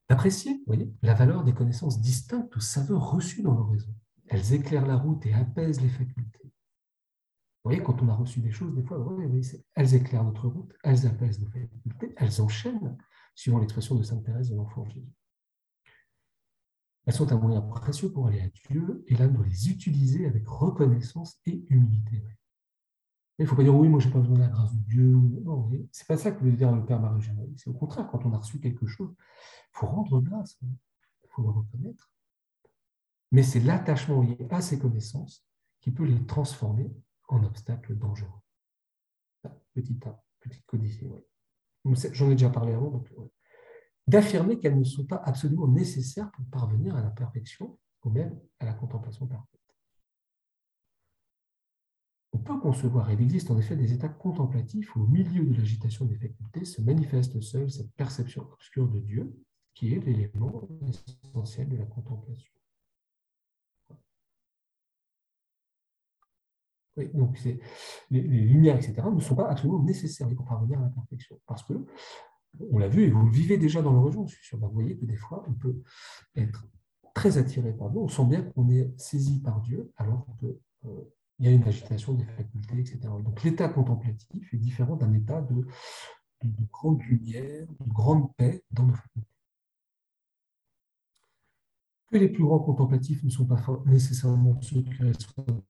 [0.09, 0.63] d'apprécier
[1.01, 3.93] la valeur des connaissances distinctes aux saveurs reçues dans l'oraison.
[4.27, 6.43] Elles éclairent la route et apaisent les facultés.
[6.43, 9.03] Vous voyez, quand on a reçu des choses, des fois,
[9.75, 12.97] elles éclairent notre route, elles apaisent nos facultés, elles enchaînent,
[13.35, 15.13] suivant l'expression de Sainte Thérèse de l'Enfant Jésus.
[17.05, 20.47] Elles sont un moyen précieux pour aller à Dieu, et là, nous les utiliser avec
[20.47, 22.23] reconnaissance et humilité.
[23.39, 24.83] Il ne faut pas dire oui, moi je n'ai pas besoin de la grâce de
[24.83, 25.11] Dieu.
[25.43, 27.23] Non, c'est pas ça que veut dire le Père Marie
[27.57, 31.41] C'est au contraire, quand on a reçu quelque chose, il faut rendre grâce, il faut
[31.41, 32.11] le reconnaître.
[33.31, 35.43] Mais c'est l'attachement à ces connaissances
[35.81, 36.93] qui peut les transformer
[37.27, 38.29] en obstacles dangereux.
[39.73, 41.09] Petit A, petite codifiée.
[42.11, 43.03] J'en ai déjà parlé avant.
[44.05, 48.65] D'affirmer qu'elles ne sont pas absolument nécessaires pour parvenir à la perfection ou même à
[48.65, 49.62] la contemplation parfaite.
[52.33, 56.05] On peut concevoir, il existe en effet des états contemplatifs où au milieu de l'agitation
[56.05, 59.33] des facultés se manifeste seule cette perception obscure de Dieu
[59.75, 60.67] qui est l'élément
[61.23, 62.53] essentiel de la contemplation.
[67.13, 67.59] donc les,
[68.11, 71.39] les, lumières, etc., ne sont pas absolument nécessaires pour parvenir à la perfection.
[71.47, 71.73] Parce que,
[72.71, 74.95] on l'a vu, et vous le vivez déjà dans l'horizon, je suis sûr, vous voyez
[74.95, 75.81] que des fois, on peut
[76.35, 76.67] être
[77.15, 81.13] très attiré par Dieu, on sent bien qu'on est saisi par Dieu, alors que euh,
[81.39, 82.99] il y a une agitation des facultés, etc.
[83.23, 85.65] Donc l'état contemplatif est différent d'un état de,
[86.71, 89.29] grande lumière, de grande paix dans nos facultés.
[92.11, 95.61] Que les plus grands contemplatifs ne sont pas nécessairement ceux qui reçoivent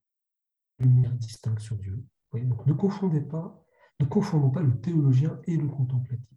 [0.79, 2.03] lumière distincte sur Dieu.
[2.33, 3.63] donc ne confondez pas,
[3.99, 6.27] ne confondons pas le théologien et le contemplatif.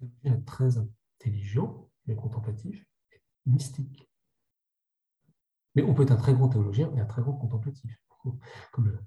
[0.00, 4.11] Le théologien est très intelligent, le contemplatif est mystique.
[5.74, 7.96] Mais on peut être un très grand théologien et un très grand contemplatif,
[8.72, 8.98] comme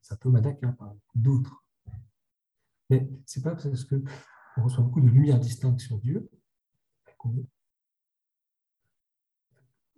[0.00, 0.76] Saint Thomas d'Aquin,
[1.14, 1.64] d'autres.
[2.90, 6.28] Mais ce n'est pas parce qu'on reçoit beaucoup de lumière distincte sur Dieu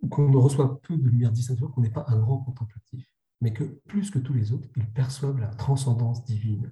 [0.09, 3.63] qu'on ne reçoit peu de lumière distincte qu'on n'est pas un grand contemplatif, mais que
[3.63, 6.71] plus que tous les autres, ils perçoivent la transcendance divine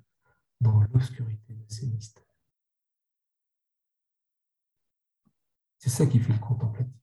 [0.61, 2.23] dans l'obscurité de ces mystères.
[5.79, 7.02] C'est ça qui fait le contemplatif.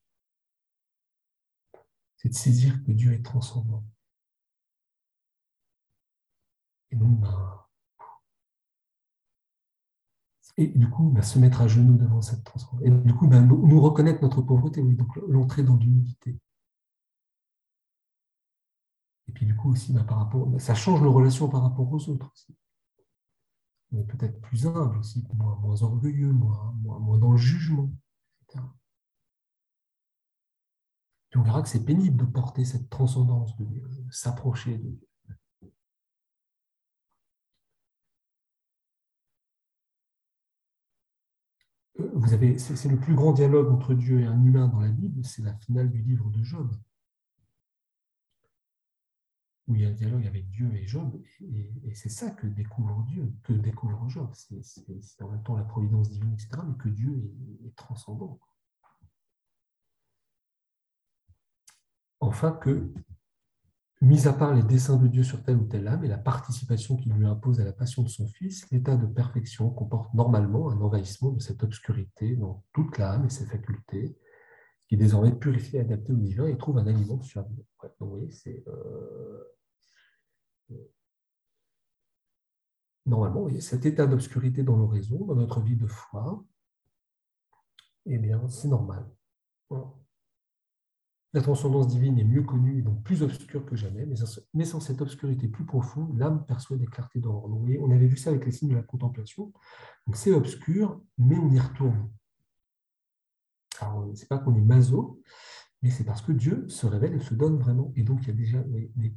[2.21, 3.83] C'est de saisir que Dieu est transcendant.
[6.91, 7.25] Et donc,
[10.59, 12.83] et du coup, ben, se mettre à genoux devant cette transcendance.
[12.85, 16.39] Et du coup, ben, nous, reconnaître notre pauvreté, oui, donc l'entrée dans l'humilité.
[19.29, 22.31] Et puis du coup aussi, par rapport, ça change nos relations par rapport aux autres
[22.35, 22.55] aussi.
[23.93, 27.91] On est peut-être plus humble aussi, moins, orgueilleux, moins, moins, dans le jugement,
[28.43, 28.63] etc.
[31.31, 35.11] Puis on verra que c'est pénible de porter cette transcendance de de s'approcher de Dieu.
[42.15, 45.25] vous avez, c'est le plus grand dialogue entre Dieu et un humain dans la Bible,
[45.25, 46.75] c'est la finale du livre de Job,
[49.67, 53.05] où il y a un dialogue avec Dieu et Job, et, c'est ça que découvre
[53.05, 54.31] Dieu, que découvre Job.
[54.35, 57.33] C'est en même temps la providence divine, etc., mais que Dieu
[57.65, 58.39] est, transcendant.
[62.21, 62.93] Enfin, que
[64.03, 66.97] Mis à part les desseins de Dieu sur telle ou telle âme et la participation
[66.97, 70.81] qu'il lui impose à la passion de son Fils, l'état de perfection comporte normalement un
[70.81, 74.17] envahissement de cette obscurité dans toute l'âme et ses facultés,
[74.89, 77.47] qui désormais purifié et adapté au divin et trouve un aliment sur ouais,
[77.83, 79.45] donc, vous voyez, c'est euh,
[83.05, 86.43] normalement, cet état d'obscurité dans l'oraison, dans notre vie de foi,
[88.07, 89.05] eh bien, c'est normal.
[91.33, 94.05] La transcendance divine est mieux connue et donc plus obscure que jamais,
[94.53, 97.49] mais sans cette obscurité plus profonde, l'âme perçoit des clartés d'or.
[97.49, 99.53] On avait vu ça avec les signes de la contemplation.
[100.07, 102.11] Donc c'est obscur, mais on y retourne.
[103.81, 105.23] Alors, ce n'est pas qu'on est maso,
[105.83, 107.93] mais c'est parce que Dieu se révèle et se donne vraiment.
[107.95, 108.63] Et donc, il y a déjà
[108.97, 109.15] des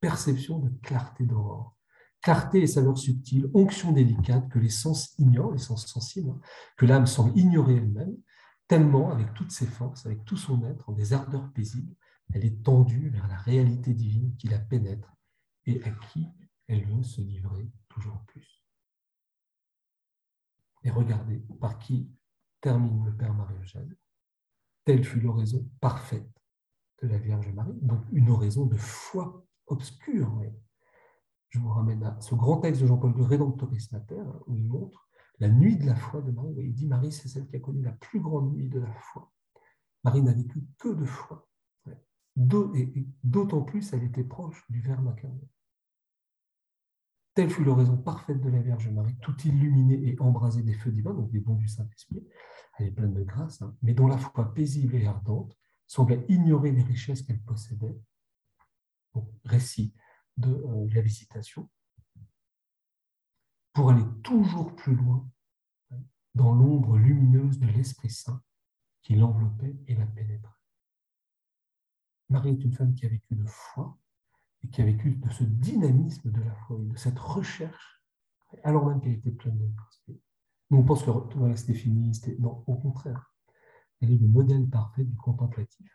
[0.00, 1.76] perceptions de clarté d'aurore.
[2.22, 6.40] Clarté et saveur subtile, onction délicate que les sens ignorent, les sens sensibles, hein,
[6.78, 8.16] que l'âme semble ignorer elle-même,
[8.68, 11.94] tellement, avec toutes ses forces, avec tout son être, en des ardeurs paisibles,
[12.32, 15.14] elle est tendue vers la réalité divine qui la pénètre
[15.66, 16.26] et à qui
[16.66, 18.64] elle veut se livrer toujours plus.
[20.82, 22.10] Et regardez par qui
[22.60, 23.94] termine le Père Marie-Eugène.
[24.84, 26.30] Telle fut l'oraison parfaite
[27.02, 30.42] de la Vierge Marie, donc une oraison de foi obscure.
[31.48, 35.08] Je vous ramène à ce grand texte de Jean-Paul de Rédemptoris Mater, où il montre
[35.38, 36.54] la nuit de la foi de Marie.
[36.58, 39.32] Il dit Marie, c'est celle qui a connu la plus grande nuit de la foi.
[40.04, 41.48] Marie n'a vécu que de foi.
[42.36, 45.48] Et d'autant plus, elle était proche du Verbe incarné.
[47.34, 51.14] Telle fut l'oraison parfaite de la Vierge Marie, tout illuminée et embrasée des feux divins,
[51.14, 52.24] donc des dons du Saint-Esprit.
[52.78, 55.56] Elle est pleine de grâce, hein, mais dont la foi paisible et ardente
[55.86, 57.96] semblait ignorer les richesses qu'elle possédait.
[59.44, 59.94] récit
[60.36, 61.68] de euh, la visitation
[63.74, 65.28] pour aller toujours plus loin
[66.34, 68.42] dans l'ombre lumineuse de l'Esprit Saint
[69.02, 70.50] qui l'enveloppait et la pénétrait.
[72.30, 73.98] Marie est une femme qui a vécu de foi
[74.62, 78.02] et qui a vécu de ce dynamisme de la foi et de cette recherche,
[78.62, 80.02] alors même qu'elle était pleine de grâce.
[80.70, 82.28] On pense que tout reste est féministe.
[82.38, 83.32] Non, au contraire.
[84.00, 85.90] Elle est le modèle parfait du contemplatif.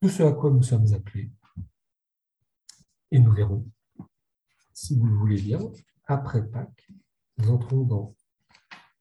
[0.00, 1.30] Tout ce à quoi nous sommes appelés.
[3.10, 3.70] Et nous verrons,
[4.72, 5.60] si vous le voulez bien,
[6.06, 6.88] après Pâques,
[7.38, 8.14] nous entrons dans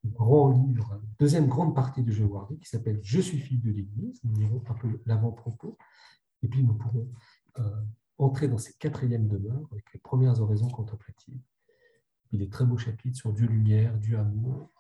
[0.04, 4.20] le grand livre, deuxième grande partie de Jean qui s'appelle Je suis fille de l'Église.
[4.24, 5.78] Nous lirons un peu l'avant-propos,
[6.44, 7.10] et puis nous pourrons
[7.60, 7.82] euh,
[8.18, 11.42] entrer dans ces quatrièmes demeures avec les premières oraisons contemplatives.
[12.32, 14.72] Il des très beaux chapitres sur Dieu lumière, Dieu amour,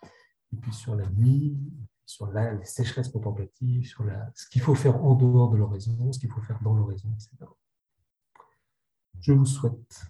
[0.51, 1.57] et puis sur la nuit,
[2.05, 6.19] sur la, les sécheresses contemplatives, sur ce qu'il faut faire en dehors de l'oraison, ce
[6.19, 7.49] qu'il faut faire dans l'oraison, etc.
[9.21, 10.05] Je vous souhaite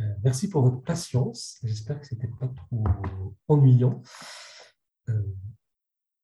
[0.00, 1.58] euh, merci pour votre patience.
[1.62, 2.84] J'espère que ce n'était pas trop
[3.48, 4.02] ennuyant.
[5.08, 5.22] Euh,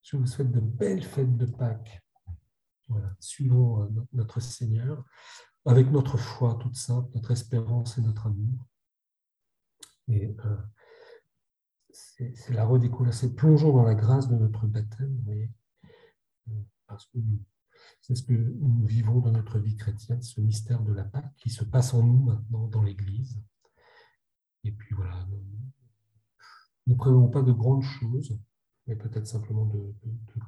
[0.03, 2.03] je vous souhaite de belles fêtes de Pâques.
[2.89, 5.05] Voilà, suivons euh, notre Seigneur
[5.65, 8.67] avec notre foi toute simple, notre espérance et notre amour.
[10.09, 10.37] Et
[11.91, 15.51] c'est la redécouverte, c'est plongeons dans la grâce de notre baptême, vous voyez,
[16.87, 17.19] parce que
[18.03, 21.49] C'est ce que nous vivons dans notre vie chrétienne, ce mystère de la Pâque qui
[21.49, 23.43] se passe en nous maintenant dans l'Église.
[24.65, 25.27] Et puis voilà,
[26.87, 28.39] ne prévoyons pas de grandes choses,
[28.87, 29.95] mais peut-être simplement de,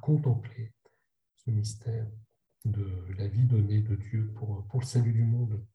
[0.01, 0.73] contempler
[1.35, 2.07] ce mystère
[2.65, 5.65] de la vie donnée de Dieu pour, pour le salut du monde.